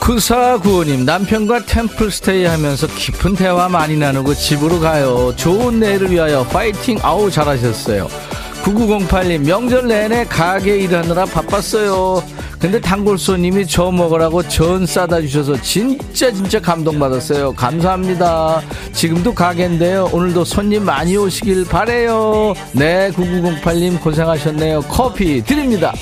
9495님 0.00 1.04
남편과 1.04 1.66
템플스테이 1.66 2.46
하면서 2.46 2.88
깊은 2.88 3.36
대화 3.36 3.68
많이 3.68 3.96
나누고 3.96 4.34
집으로 4.34 4.80
가요. 4.80 5.32
좋은 5.36 5.78
내일을 5.78 6.10
위하여 6.10 6.42
파이팅. 6.42 6.98
아우 7.02 7.30
잘하셨어요. 7.30 8.08
9908님 8.64 9.46
명절 9.46 9.86
내내 9.86 10.24
가게 10.24 10.76
일하느라 10.78 11.26
바빴어요 11.26 12.24
근데 12.60 12.78
단골 12.78 13.18
손님이 13.18 13.66
저 13.66 13.90
먹으라고 13.90 14.42
전 14.46 14.84
싸다 14.84 15.22
주셔서 15.22 15.60
진짜 15.62 16.30
진짜 16.30 16.60
감동받았어요. 16.60 17.54
감사합니다. 17.54 18.60
지금도 18.92 19.32
가게인데요. 19.34 20.10
오늘도 20.12 20.44
손님 20.44 20.84
많이 20.84 21.16
오시길 21.16 21.64
바래요. 21.64 22.52
네 22.72 23.10
9908님 23.12 24.00
고생하셨네요. 24.02 24.82
커피 24.82 25.42
드립니다 25.42 25.94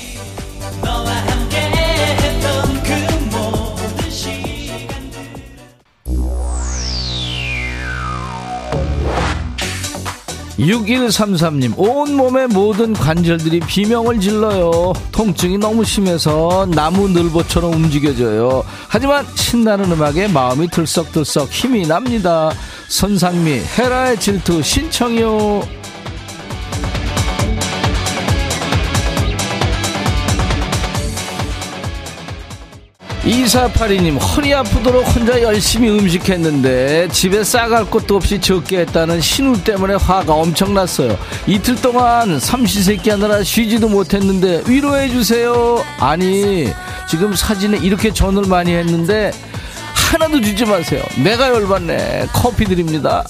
6133님, 10.59 11.73
온몸의 11.77 12.47
모든 12.47 12.93
관절들이 12.93 13.61
비명을 13.61 14.19
질러요. 14.19 14.93
통증이 15.11 15.57
너무 15.57 15.83
심해서 15.85 16.67
나무 16.69 17.07
늘보처럼 17.07 17.73
움직여져요. 17.73 18.63
하지만 18.87 19.25
신나는 19.35 19.91
음악에 19.91 20.27
마음이 20.27 20.67
들썩들썩 20.67 21.49
힘이 21.49 21.87
납니다. 21.87 22.51
선상미, 22.89 23.61
헤라의 23.77 24.19
질투 24.19 24.61
신청이요. 24.61 25.78
2482님 33.29 34.17
허리 34.19 34.53
아프도록 34.55 35.15
혼자 35.15 35.39
열심히 35.41 35.89
음식했는데 35.89 37.09
집에 37.09 37.43
싸갈 37.43 37.89
것도 37.89 38.15
없이 38.15 38.41
적게 38.41 38.79
했다는 38.79 39.21
신우 39.21 39.63
때문에 39.63 39.95
화가 39.95 40.33
엄청났어요. 40.33 41.15
이틀 41.45 41.75
동안 41.75 42.39
삼시세끼 42.39 43.11
하느라 43.11 43.43
쉬지도 43.43 43.87
못했는데 43.87 44.63
위로해 44.65 45.09
주세요. 45.09 45.83
아니 45.99 46.69
지금 47.07 47.35
사진에 47.35 47.77
이렇게 47.77 48.11
전을 48.11 48.45
많이 48.47 48.73
했는데 48.73 49.31
하나도 49.93 50.41
주지 50.41 50.65
마세요. 50.65 51.03
내가 51.23 51.49
열받네. 51.49 52.29
커피 52.33 52.65
드립니다 52.65 53.23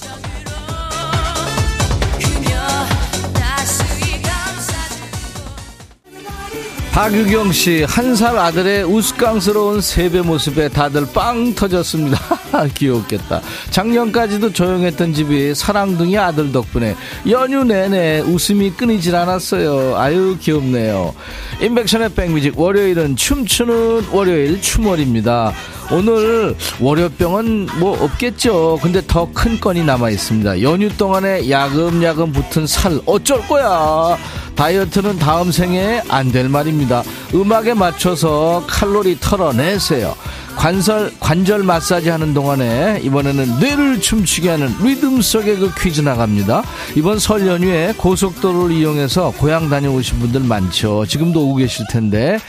박유경 7.00 7.54
씨, 7.54 7.84
한 7.88 8.14
살 8.14 8.38
아들의 8.38 8.84
우스꽝스러운 8.84 9.80
세배 9.80 10.20
모습에 10.20 10.68
다들 10.68 11.08
빵 11.14 11.56
터졌습니다. 11.56 12.20
귀엽겠다. 12.76 13.40
작년까지도 13.70 14.52
조용했던 14.52 15.14
집이 15.14 15.56
사랑둥이 15.56 16.18
아들 16.18 16.52
덕분에 16.52 16.98
연휴 17.30 17.64
내내 17.64 18.20
웃음이 18.20 18.72
끊이질 18.72 19.16
않았어요. 19.16 19.98
아유, 19.98 20.36
귀엽네요. 20.42 21.16
인백션의 21.62 22.10
백뮤직, 22.16 22.60
월요일은 22.60 23.16
춤추는 23.16 24.08
월요일 24.12 24.62
춤월입니다. 24.62 25.54
오늘 25.92 26.56
월요병은 26.80 27.68
뭐 27.80 28.02
없겠죠. 28.04 28.80
근데 28.82 29.02
더 29.08 29.30
큰 29.34 29.60
건이 29.60 29.84
남아 29.84 30.10
있습니다. 30.12 30.62
연휴 30.62 30.90
동안에 30.96 31.50
야금야금 31.50 32.32
붙은 32.32 32.68
살 32.68 33.00
어쩔 33.06 33.40
거야. 33.48 34.18
다이어트는 34.56 35.18
다음 35.20 35.52
생에 35.52 36.02
안 36.10 36.32
될 36.32 36.48
말입니다. 36.50 37.04
음악에 37.34 37.74
맞춰서 37.74 38.64
칼로리 38.68 39.18
털어내세요. 39.20 40.16
관절, 40.60 41.14
관절 41.22 41.64
마사지 41.64 42.10
하는 42.10 42.34
동안에 42.34 43.00
이번에는 43.04 43.60
뇌를 43.62 44.02
춤추게 44.02 44.50
하는 44.50 44.68
리듬 44.84 45.22
속의 45.22 45.56
그 45.58 45.72
퀴즈 45.74 46.02
나갑니다. 46.02 46.64
이번 46.98 47.18
설 47.18 47.48
연휴에 47.48 47.94
고속도로를 47.96 48.76
이용해서 48.76 49.32
고향 49.38 49.70
다녀오신 49.70 50.20
분들 50.20 50.42
많죠. 50.42 51.06
지금도 51.06 51.44
오고 51.46 51.56
계실 51.56 51.86
텐데. 51.90 52.40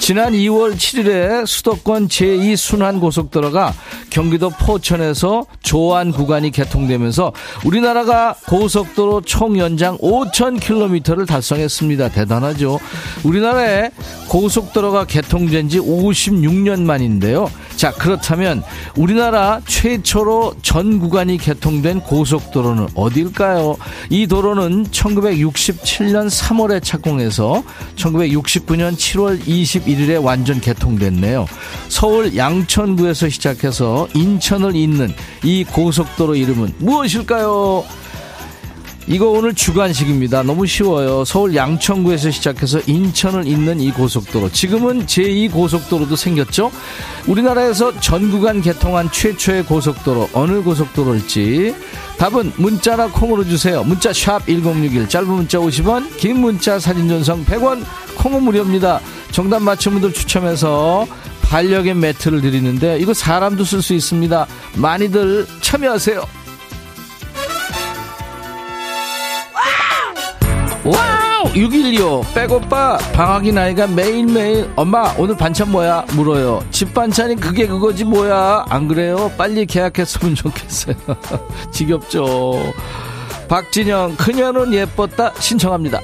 지난 0.00 0.32
2월 0.32 0.74
7일에 0.74 1.46
수도권 1.46 2.08
제2 2.08 2.56
순환 2.56 2.98
고속도로가 2.98 3.72
경기도 4.10 4.50
포천에서 4.50 5.46
조안 5.62 6.10
구간이 6.10 6.50
개통되면서 6.50 7.32
우리나라가 7.64 8.34
고속도로 8.48 9.20
총 9.20 9.60
연장 9.60 9.96
5,000km를 9.98 11.24
달성했습니다. 11.24 12.08
대단하죠. 12.08 12.80
우리나라에 13.22 13.90
고속도로가 14.26 15.04
개통된 15.04 15.68
지 15.68 15.78
56년 15.78 16.82
만인데요. 16.82 17.48
자, 17.76 17.92
그렇다면 17.92 18.62
우리나라 18.96 19.60
최초로 19.66 20.56
전 20.62 20.98
구간이 20.98 21.38
개통된 21.38 22.00
고속도로는 22.00 22.88
어디일까요? 22.94 23.76
이 24.10 24.26
도로는 24.26 24.86
1967년 24.86 26.28
3월에 26.28 26.82
착공해서 26.82 27.62
1969년 27.96 28.96
7월 28.96 29.40
21일에 29.40 30.22
완전 30.22 30.60
개통됐네요. 30.60 31.46
서울 31.88 32.36
양천구에서 32.36 33.28
시작해서 33.28 34.08
인천을 34.14 34.76
잇는 34.76 35.14
이 35.44 35.64
고속도로 35.64 36.34
이름은 36.34 36.74
무엇일까요? 36.78 37.84
이거 39.10 39.28
오늘 39.28 39.52
주간식입니다. 39.52 40.44
너무 40.44 40.66
쉬워요. 40.66 41.24
서울 41.24 41.56
양천구에서 41.56 42.30
시작해서 42.30 42.78
인천을 42.86 43.44
잇는 43.44 43.80
이 43.80 43.90
고속도로. 43.90 44.52
지금은 44.52 45.04
제2고속도로도 45.06 46.14
생겼죠? 46.14 46.70
우리나라에서 47.26 47.98
전 47.98 48.30
구간 48.30 48.62
개통한 48.62 49.10
최초의 49.10 49.64
고속도로. 49.64 50.30
어느 50.32 50.62
고속도로일지. 50.62 51.74
답은 52.18 52.52
문자나 52.54 53.08
콩으로 53.08 53.44
주세요. 53.44 53.82
문자 53.82 54.12
샵 54.12 54.46
1061. 54.46 55.08
짧은 55.08 55.26
문자 55.26 55.58
50원, 55.58 56.16
긴 56.16 56.38
문자 56.38 56.78
사진 56.78 57.08
전송 57.08 57.44
100원, 57.46 57.84
콩은 58.16 58.44
무료입니다. 58.44 59.00
정답 59.32 59.60
맞춘 59.60 59.94
분들 59.94 60.12
추첨해서 60.12 61.04
반려견 61.42 61.98
매트를 61.98 62.42
드리는데 62.42 63.00
이거 63.00 63.12
사람도 63.12 63.64
쓸 63.64 63.82
수 63.82 63.92
있습니다. 63.92 64.46
많이들 64.76 65.48
참여하세요. 65.60 66.39
와우! 70.84 71.44
6125 71.54 72.24
백오빠 72.34 72.98
방학인 73.12 73.52
아이가 73.52 73.86
매일매일. 73.86 74.70
엄마 74.76 75.12
오늘 75.18 75.36
반찬 75.36 75.70
뭐야? 75.70 76.06
물어요. 76.14 76.64
집 76.70 76.94
반찬이 76.94 77.36
그게 77.36 77.66
그거지 77.66 78.04
뭐야? 78.04 78.64
안 78.68 78.88
그래요? 78.88 79.30
빨리 79.36 79.66
개학했으면 79.66 80.34
좋겠어요. 80.34 80.94
지겹죠. 81.72 82.72
박진영 83.48 84.16
그녀는 84.16 84.72
예뻤다. 84.72 85.32
신청합니다 85.38 86.00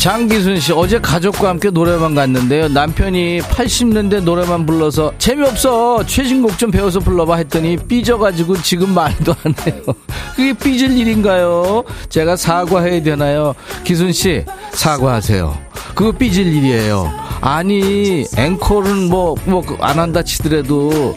장기순 0.00 0.58
씨 0.60 0.72
어제 0.72 0.98
가족과 0.98 1.50
함께 1.50 1.68
노래방 1.68 2.14
갔는데요. 2.14 2.68
남편이 2.68 3.40
80년대 3.42 4.22
노래만 4.22 4.64
불러서 4.64 5.12
재미없어 5.18 6.06
최신곡 6.06 6.56
좀 6.56 6.70
배워서 6.70 7.00
불러봐 7.00 7.36
했더니 7.36 7.76
삐져가지고 7.76 8.62
지금 8.62 8.94
말도 8.94 9.34
안 9.44 9.54
해요. 9.66 9.82
그게 10.34 10.54
삐질 10.54 10.96
일인가요? 10.96 11.84
제가 12.08 12.36
사과해야 12.36 13.02
되나요? 13.02 13.54
기순 13.84 14.10
씨 14.12 14.42
사과하세요. 14.72 15.58
그거 15.94 16.12
삐질 16.12 16.46
일이에요. 16.46 17.12
아니 17.42 18.24
앵콜은 18.38 19.10
뭐 19.10 19.34
뭐 19.44 19.62
안 19.82 19.98
한다 19.98 20.22
치더라도 20.22 21.14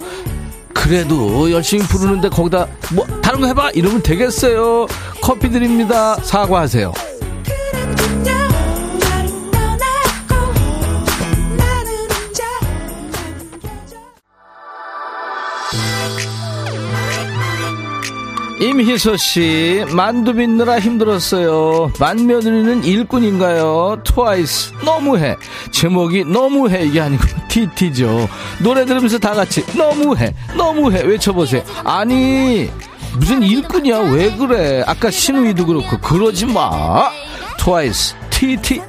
그래도 0.74 1.50
열심히 1.50 1.84
부르는데 1.84 2.28
거기다 2.28 2.68
뭐 2.92 3.06
다른 3.22 3.40
거 3.40 3.48
해봐 3.48 3.72
이러면 3.76 4.04
되겠어요. 4.04 4.88
커피 5.22 5.50
드립니다. 5.50 6.16
사과하세요. 6.22 6.92
임희서 18.64 19.18
씨, 19.18 19.84
만두 19.94 20.34
빚느라 20.34 20.80
힘들었어요. 20.80 21.92
만며느리는 22.00 22.86
일꾼인가요? 22.86 24.02
트와이스, 24.06 24.72
너무해. 24.86 25.36
제목이 25.72 26.24
너무해. 26.24 26.86
이게 26.86 27.02
아니고 27.02 27.24
티티죠. 27.50 28.30
노래 28.60 28.86
들으면서 28.86 29.18
다 29.20 29.34
같이 29.34 29.66
너무해, 29.76 30.34
너무해. 30.56 31.02
외쳐보세요. 31.02 31.62
아니, 31.84 32.70
무슨 33.18 33.44
일꾼이야? 33.44 34.00
왜 34.00 34.32
그래? 34.38 34.82
아까 34.88 35.12
신우이도 35.12 35.66
그렇고, 35.66 35.98
그러지 36.00 36.46
마. 36.46 37.10
트와이스, 37.58 38.16
티티. 38.30 38.82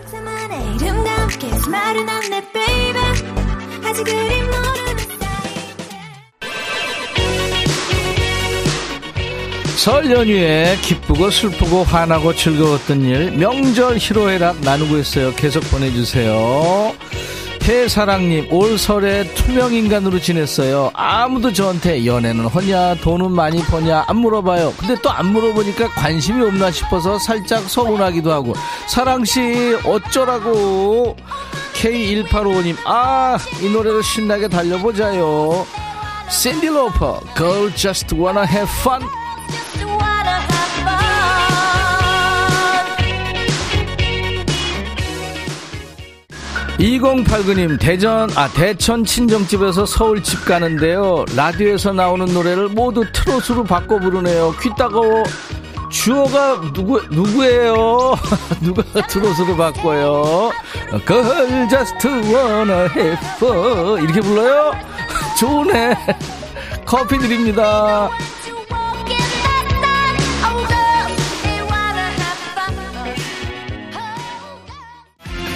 설 9.84 10.10
연휴에 10.10 10.78
기쁘고 10.80 11.28
슬프고 11.30 11.84
화나고 11.84 12.34
즐거웠던 12.34 13.02
일 13.02 13.32
명절 13.32 13.98
희로애락 13.98 14.60
나누고 14.60 14.96
있어요. 14.96 15.34
계속 15.34 15.60
보내주세요. 15.70 16.94
해사랑님 17.62 18.50
올 18.50 18.78
설에 18.78 19.24
투명 19.34 19.74
인간으로 19.74 20.20
지냈어요. 20.20 20.90
아무도 20.94 21.52
저한테 21.52 22.06
연애는 22.06 22.46
허냐 22.46 22.94
돈은 23.02 23.30
많이 23.32 23.62
버냐 23.62 24.04
안 24.08 24.16
물어봐요. 24.16 24.72
근데 24.78 24.94
또 25.02 25.10
안 25.10 25.26
물어보니까 25.32 25.88
관심이 25.90 26.42
없나 26.42 26.70
싶어서 26.70 27.18
살짝 27.18 27.68
서운하기도 27.68 28.32
하고 28.32 28.54
사랑씨 28.88 29.76
어쩌라고 29.84 31.14
K1855님 31.74 32.76
아 32.86 33.36
이 33.62 33.68
노래를 33.68 34.02
신나게 34.02 34.48
달려보자요. 34.48 35.66
샌디 36.30 36.68
로퍼 36.68 37.20
Girl 37.36 37.74
Just 37.76 38.14
Wanna 38.14 38.46
Have 38.50 38.70
Fun 38.80 39.02
2089님 46.78 47.78
대전 47.78 48.28
아 48.36 48.48
대천 48.48 49.04
친정집에서 49.04 49.86
서울집 49.86 50.44
가는데요. 50.44 51.24
라디오에서 51.36 51.92
나오는 51.92 52.26
노래를 52.26 52.68
모두 52.68 53.04
트로트로 53.12 53.64
바꿔 53.64 53.98
부르네요. 53.98 54.54
귀 54.60 54.70
따가워. 54.76 55.22
주어가 55.90 56.60
누구 56.72 57.00
누구예요? 57.10 58.14
누가 58.60 58.82
트로트로 59.06 59.56
바꿔요? 59.56 60.50
Girl 61.06 61.68
just 61.68 62.08
wanna 62.08 62.88
have 62.90 64.02
이렇게 64.02 64.20
불러요? 64.20 64.72
좋네. 65.38 65.96
커피 66.84 67.16
드립니다 67.18 68.10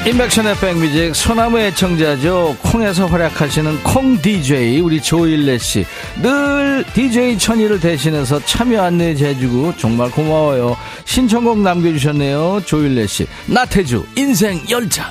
인백션의 0.08 0.56
백뮤직 0.56 1.14
소나무 1.14 1.58
애청자죠. 1.58 2.56
콩에서 2.62 3.04
활약하시는 3.04 3.82
콩 3.82 4.18
DJ 4.22 4.80
우리 4.80 5.02
조일레 5.02 5.58
씨늘 5.58 6.82
DJ 6.94 7.36
천이를 7.36 7.78
대신해서 7.78 8.42
참여 8.42 8.82
안내 8.84 9.10
해 9.10 9.38
주고 9.38 9.76
정말 9.76 10.10
고마워요. 10.10 10.78
신청곡 11.04 11.60
남겨주셨네요 11.60 12.62
조일레 12.64 13.06
씨. 13.06 13.26
나태주 13.48 14.06
인생 14.16 14.58
열차. 14.70 15.10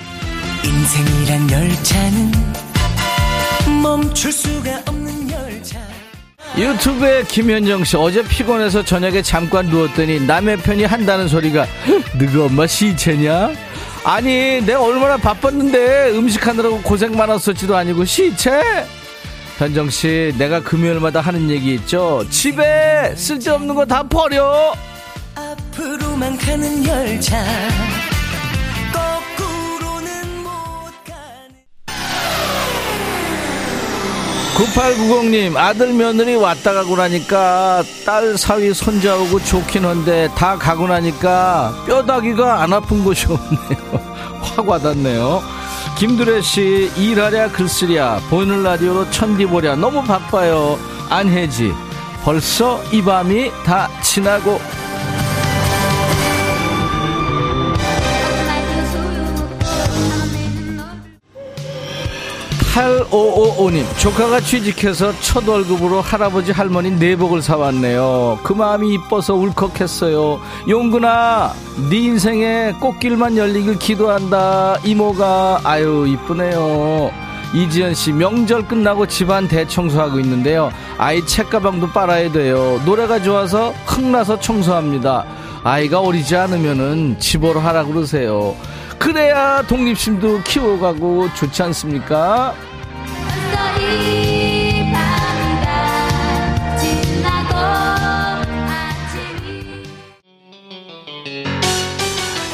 인생이란 0.66 1.52
열차는 1.52 2.32
멈출 3.84 4.32
수가 4.32 4.82
없는 4.88 5.30
열차. 5.30 5.78
유튜브에 6.58 7.24
김현정 7.28 7.84
씨 7.84 7.96
어제 7.98 8.24
피곤해서 8.24 8.84
저녁에 8.84 9.22
잠깐 9.22 9.68
누웠더니 9.68 10.22
남의 10.22 10.58
편이 10.58 10.86
한다는 10.86 11.28
소리가 11.28 11.68
너가 12.20 12.46
엄마 12.46 12.66
시체냐 12.66 13.67
아니 14.08 14.62
내가 14.62 14.82
얼마나 14.82 15.18
바빴는데 15.18 16.12
음식하느라고 16.12 16.82
고생 16.82 17.18
많았었지도 17.18 17.76
아니고 17.76 18.06
시체? 18.06 18.62
현정씨 19.58 20.36
내가 20.38 20.62
금요일마다 20.64 21.20
하는 21.20 21.50
얘기 21.50 21.74
있죠? 21.74 22.24
집에 22.30 23.14
쓸데없는 23.18 23.76
거 23.76 23.84
다 23.86 24.04
버려. 24.04 24.74
앞으로만 25.36 26.38
가는 26.38 26.86
열차 26.88 27.44
9890님 34.58 35.56
아들 35.56 35.94
며느리 35.94 36.36
왔다 36.36 36.74
가고 36.74 36.96
나니까 36.96 37.84
딸 38.04 38.36
사위 38.36 38.74
손자 38.74 39.16
오고 39.16 39.44
좋긴 39.44 39.86
한데 39.86 40.28
다 40.34 40.58
가고 40.58 40.88
나니까 40.88 41.84
뼈다귀가 41.86 42.64
안 42.64 42.74
아픈 42.74 43.04
곳이 43.04 43.28
없네요. 43.28 44.18
확 44.42 44.68
와닿네요. 44.68 45.44
김두래씨 46.00 46.92
일하랴 46.98 47.52
글쓰랴 47.52 48.22
보이는 48.32 48.64
라디오로 48.64 49.12
천디 49.12 49.46
보랴. 49.46 49.76
너무 49.76 50.04
바빠요. 50.04 50.80
안혜지 51.10 51.72
벌써 52.24 52.82
이 52.92 53.04
밤이 53.04 53.52
다 53.64 53.88
지나고 54.02 54.60
8555님, 62.78 63.84
조카가 63.98 64.40
취직해서 64.42 65.12
첫 65.20 65.48
월급으로 65.48 66.00
할아버지 66.00 66.52
할머니 66.52 66.92
내복을 66.92 67.42
사왔네요. 67.42 68.40
그 68.44 68.54
마음이 68.54 68.94
이뻐서 68.94 69.34
울컥했어요. 69.34 70.40
용근아, 70.70 71.54
네 71.90 71.98
인생에 71.98 72.74
꽃길만 72.80 73.36
열리길 73.36 73.80
기도한다. 73.80 74.78
이모가, 74.84 75.62
아유, 75.64 76.06
이쁘네요. 76.08 77.10
이지연 77.56 77.96
씨, 77.96 78.12
명절 78.12 78.68
끝나고 78.68 79.08
집안 79.08 79.48
대청소하고 79.48 80.20
있는데요. 80.20 80.72
아이 81.00 81.26
책가방도 81.26 81.90
빨아야 81.90 82.32
돼요. 82.32 82.80
노래가 82.86 83.20
좋아서 83.24 83.74
흥나서 83.88 84.40
청소합니다. 84.40 85.26
아이가 85.64 86.00
어리지 86.00 86.36
않으면은 86.36 87.18
집으로 87.20 87.60
하라 87.60 87.86
그러세요. 87.86 88.56
그래야 89.00 89.62
독립심도 89.64 90.44
키워가고 90.44 91.34
좋지 91.34 91.64
않습니까? 91.64 92.54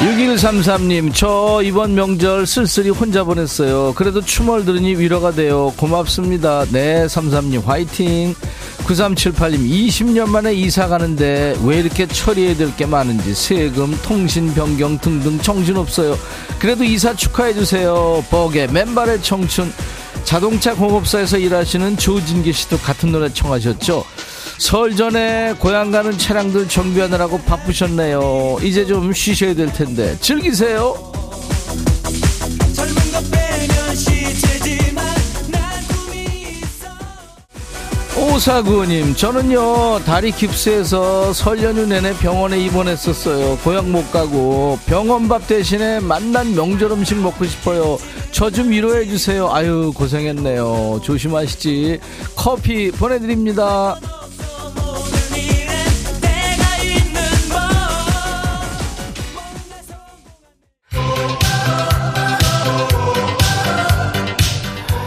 육일삼삼님저 0.04 1.62
이번 1.64 1.96
명절 1.96 2.46
쓸쓸히 2.46 2.90
혼자 2.90 3.24
보냈어요. 3.24 3.94
그래도 3.96 4.22
춤을 4.22 4.66
들으니 4.66 4.96
위로가 4.96 5.32
돼요. 5.32 5.74
고맙습니다. 5.78 6.66
네, 6.72 7.08
삼삼님 7.08 7.62
화이팅. 7.62 8.36
9378님, 8.86 9.70
20년 9.88 10.28
만에 10.28 10.54
이사 10.54 10.88
가는데 10.88 11.56
왜 11.64 11.80
이렇게 11.80 12.06
처리해야 12.06 12.56
될 12.56 12.74
게 12.76 12.86
많은지 12.86 13.34
세금, 13.36 13.98
통신 14.04 14.54
변경 14.54 14.98
등등 15.00 15.40
정신없어요. 15.40 16.18
그래도 16.60 16.84
이사 16.84 17.14
축하해 17.16 17.54
주세요. 17.54 18.24
버게, 18.30 18.68
맨발의 18.68 19.22
청춘. 19.22 19.72
자동차 20.24 20.74
공업사에서 20.74 21.38
일하시는 21.38 21.98
조진기 21.98 22.52
씨도 22.54 22.78
같은 22.80 23.12
노래 23.12 23.32
청하셨죠? 23.32 24.06
설 24.58 24.96
전에 24.96 25.54
고향 25.60 25.92
가는 25.92 26.18
차량들 26.18 26.68
정비하느라고 26.70 27.40
바쁘셨네요. 27.42 28.58
이제 28.64 28.86
좀 28.86 29.14
쉬셔야 29.14 29.54
될 29.54 29.72
텐데 29.72 30.18
즐기세요. 30.22 30.96
오사구님, 38.36 39.14
저는요, 39.14 40.00
다리 40.06 40.32
깁스해서 40.32 41.34
설 41.34 41.62
연휴 41.62 41.86
내내 41.86 42.14
병원에 42.18 42.58
입원했었어요. 42.60 43.58
고향 43.58 43.92
못 43.92 44.12
가고, 44.12 44.80
병원밥 44.88 45.46
대신에 45.48 46.00
만난 46.00 46.56
명절 46.56 46.92
음식 46.94 47.16
먹고 47.20 47.46
싶어요. 47.46 48.00
저 48.32 48.50
좀 48.50 48.72
위로해 48.72 49.06
주세요. 49.06 49.50
아유, 49.52 49.92
고생했네요. 49.96 51.02
조심하시지. 51.04 52.00
커피 52.36 52.90
보내드립니다. 52.92 53.96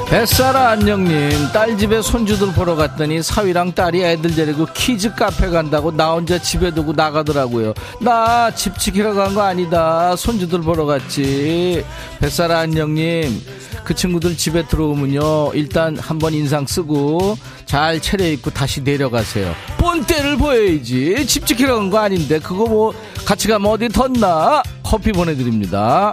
뱃살아 0.08 0.68
안녕님. 0.70 1.30
딸 1.52 1.76
집에 1.76 2.00
손주들 2.00 2.52
보러 2.52 2.76
갔더니 2.76 3.22
사위랑 3.22 3.72
딸이 3.74 4.04
애들 4.04 4.36
데리고 4.36 4.66
키즈 4.72 5.12
카페 5.14 5.48
간다고 5.50 5.90
나 5.94 6.12
혼자 6.12 6.38
집에 6.40 6.72
두고 6.72 6.92
나가더라고요. 6.92 7.74
나 8.00 8.50
집 8.54 8.78
지키러 8.78 9.14
간 9.14 9.34
거 9.34 9.42
아니다. 9.42 10.14
손주들 10.14 10.60
보러 10.62 10.86
갔지. 10.86 11.84
뱃살아 12.20 12.60
안녕님. 12.60 13.42
그 13.84 13.94
친구들 13.94 14.36
집에 14.36 14.66
들어오면요. 14.66 15.52
일단 15.54 15.98
한번 15.98 16.32
인상 16.34 16.66
쓰고 16.66 17.36
잘 17.66 18.00
차려입고 18.00 18.50
다시 18.50 18.82
내려가세요. 18.82 19.52
본때를 19.76 20.36
보여야지. 20.36 21.26
집 21.26 21.46
지키러 21.46 21.74
간 21.76 21.90
거 21.90 21.98
아닌데 21.98 22.38
그거 22.38 22.66
뭐 22.66 22.94
같이 23.26 23.48
가면 23.48 23.70
어디 23.70 23.88
덧나? 23.88 24.62
커피 24.84 25.10
보내드립니다 25.10 26.12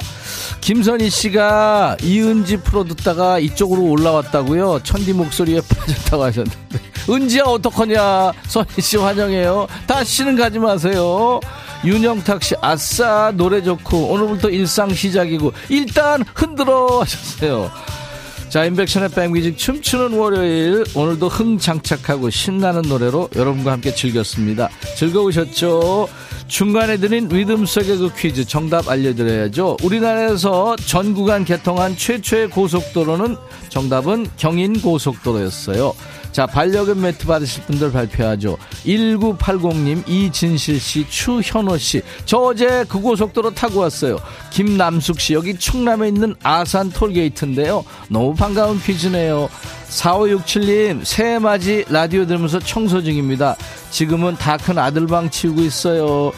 김선희 0.63 1.09
씨가 1.09 1.97
이은지 2.01 2.55
프로 2.55 2.85
듣다가 2.85 3.37
이쪽으로 3.37 3.81
올라왔다고요. 3.83 4.79
천디 4.83 5.11
목소리에 5.11 5.59
빠졌다고 5.59 6.23
하셨는데. 6.23 6.79
은지야 7.09 7.43
어떡하냐. 7.43 8.31
선희 8.47 8.81
씨 8.81 8.95
환영해요. 8.95 9.67
다시는 9.85 10.37
가지 10.37 10.59
마세요. 10.59 11.41
윤영탁 11.83 12.41
씨 12.41 12.55
아싸 12.61 13.33
노래 13.35 13.61
좋고 13.61 14.07
오늘부터 14.13 14.51
일상 14.51 14.93
시작이고 14.93 15.51
일단 15.67 16.23
흔들어 16.33 17.01
하셨어요. 17.01 17.69
자, 18.47 18.63
인백션의 18.63 19.09
백뮤직 19.09 19.57
춤추는 19.57 20.13
월요일 20.17 20.85
오늘도 20.95 21.27
흥 21.27 21.57
장착하고 21.57 22.29
신나는 22.29 22.83
노래로 22.83 23.31
여러분과 23.35 23.73
함께 23.73 23.93
즐겼습니다. 23.93 24.69
즐거우셨죠? 24.95 26.07
중간에 26.53 26.97
드린 26.97 27.27
리듬 27.29 27.65
속의 27.65 27.97
그 27.97 28.13
퀴즈 28.15 28.45
정답 28.45 28.87
알려드려야죠. 28.87 29.77
우리나라에서 29.81 30.75
전 30.75 31.15
구간 31.15 31.45
개통한 31.45 31.97
최초의 31.97 32.51
고속도로는 32.51 33.37
정답은 33.69 34.27
경인 34.37 34.79
고속도로였어요. 34.79 35.95
자, 36.33 36.47
반려견 36.47 36.99
매트 36.99 37.27
받으실 37.27 37.63
분들 37.63 37.91
발표하죠. 37.91 38.57
1980님, 38.85 40.09
이진실 40.09 40.79
씨, 40.79 41.07
추현호 41.07 41.77
씨. 41.77 42.01
저 42.25 42.37
어제 42.39 42.83
그 42.89 42.99
고속도로 42.99 43.51
타고 43.51 43.81
왔어요. 43.81 44.17
김남숙 44.49 45.19
씨, 45.19 45.33
여기 45.35 45.55
충남에 45.55 46.07
있는 46.07 46.35
아산 46.41 46.89
톨게이트인데요. 46.89 47.85
너무 48.09 48.33
반가운 48.33 48.81
퀴즈네요. 48.81 49.47
4567님, 49.89 51.05
새해 51.05 51.37
맞이 51.37 51.85
라디오 51.89 52.25
들으면서 52.25 52.57
청소 52.59 53.03
중입니다. 53.03 53.55
지금은 53.91 54.35
다 54.35 54.57
큰 54.57 54.77
아들방 54.79 55.29
치우고 55.29 55.61
있어요. 55.61 56.31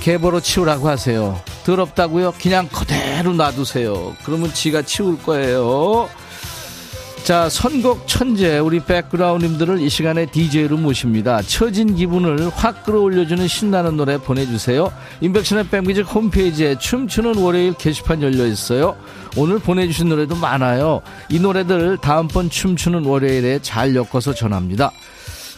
개보로 0.00 0.40
치우라고 0.40 0.86
하세요. 0.88 1.40
더럽다고요? 1.64 2.34
그냥 2.42 2.68
그대로 2.68 3.32
놔두세요. 3.32 4.14
그러면 4.24 4.52
지가 4.52 4.82
치울 4.82 5.16
거예요. 5.22 6.10
자, 7.24 7.48
선곡 7.48 8.06
천재 8.06 8.58
우리 8.58 8.80
백그라운드님들을 8.80 9.80
이 9.80 9.88
시간에 9.88 10.26
DJ로 10.26 10.76
모십니다. 10.76 11.40
처진 11.40 11.94
기분을 11.94 12.50
확 12.50 12.84
끌어올려주는 12.84 13.48
신나는 13.48 13.96
노래 13.96 14.18
보내주세요. 14.18 14.92
인백션의 15.22 15.68
백뮤직 15.68 16.02
홈페이지에 16.02 16.76
춤추는 16.76 17.36
월요일 17.36 17.72
게시판 17.72 18.20
열려 18.20 18.44
있어요. 18.46 18.94
오늘 19.38 19.58
보내주신 19.58 20.10
노래도 20.10 20.36
많아요. 20.36 21.00
이 21.30 21.40
노래들 21.40 21.96
다음번 21.96 22.50
춤추는 22.50 23.06
월요일에 23.06 23.60
잘 23.62 23.96
엮어서 23.96 24.34
전합니다. 24.34 24.92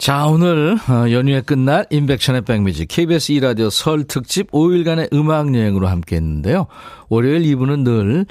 자, 0.00 0.26
오늘 0.26 0.78
어, 0.88 1.10
연휴의 1.10 1.42
끝날 1.42 1.84
임백천의 1.90 2.40
백뮤직 2.40 2.88
KBS 2.88 3.34
2라디오 3.34 3.68
설 3.68 4.04
특집 4.04 4.50
5일간의 4.50 5.12
음악 5.12 5.54
여행으로 5.54 5.88
함께 5.88 6.16
했는데요. 6.16 6.68
월요일 7.10 7.42
2부는 7.42 7.84
늘 7.84 8.24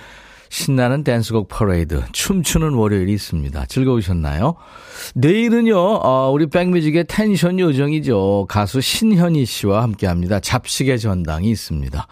신나는 0.49 1.03
댄스곡 1.03 1.47
퍼레이드, 1.47 2.01
춤추는 2.11 2.73
월요일이 2.73 3.13
있습니다. 3.13 3.67
즐거우셨나요? 3.67 4.55
내일은요, 5.13 5.77
어, 5.77 6.31
우리 6.33 6.47
백뮤직의 6.47 7.05
텐션 7.07 7.59
요정이죠. 7.59 8.47
가수 8.49 8.81
신현희 8.81 9.45
씨와 9.45 9.83
함께 9.83 10.07
합니다. 10.07 10.39
잡식의 10.39 10.97
전당이 10.97 11.51
있습니다. 11.51 12.07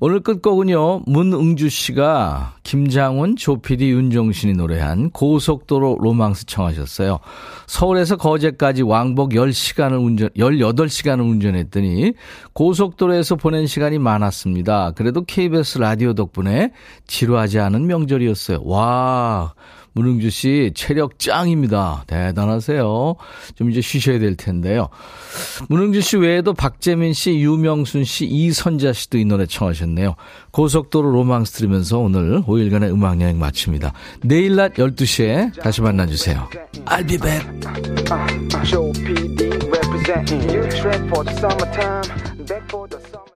오늘 0.00 0.20
끝곡은요, 0.20 1.02
문응주 1.06 1.68
씨가 1.70 2.54
김장훈, 2.62 3.34
조피디, 3.34 3.90
윤종신이 3.90 4.52
노래한 4.52 5.10
고속도로 5.10 5.98
로망스 6.00 6.46
청하셨어요. 6.46 7.18
서울에서 7.66 8.16
거제까지 8.16 8.82
왕복 8.82 9.30
10시간을 9.30 10.00
운전, 10.00 10.28
18시간을 10.36 11.28
운전했더니 11.28 12.12
고속도로에서 12.52 13.34
보낸 13.34 13.66
시간이 13.66 13.98
많았습니다. 13.98 14.92
그래도 14.92 15.24
KBS 15.24 15.78
라디오 15.78 16.14
덕분에 16.14 16.70
지루하지 17.08 17.58
않은 17.58 17.88
명절이었어요. 17.88 18.60
와, 18.62 19.52
문흥주 19.98 20.30
씨 20.30 20.70
체력 20.76 21.18
짱입니다. 21.18 22.04
대단하세요. 22.06 23.16
좀 23.56 23.70
이제 23.70 23.80
쉬셔야 23.80 24.20
될 24.20 24.36
텐데요. 24.36 24.88
문흥주 25.68 26.00
씨 26.02 26.16
외에도 26.16 26.54
박재민 26.54 27.12
씨, 27.12 27.32
유명순 27.40 28.04
씨, 28.04 28.24
이선자 28.26 28.92
씨도 28.92 29.18
이 29.18 29.24
노래 29.24 29.44
청하셨네요. 29.46 30.14
고속도로 30.52 31.10
로망스 31.10 31.52
들으면서 31.54 31.98
오늘 31.98 32.42
5일간의 32.42 32.92
음악여행 32.92 33.40
마칩니다. 33.40 33.92
내일 34.22 34.54
낮 34.54 34.74
12시에 34.74 35.60
다시 35.60 35.82
만나주세요. 35.82 36.48
I'll 36.84 37.08
be 37.08 37.18
back. 37.18 37.44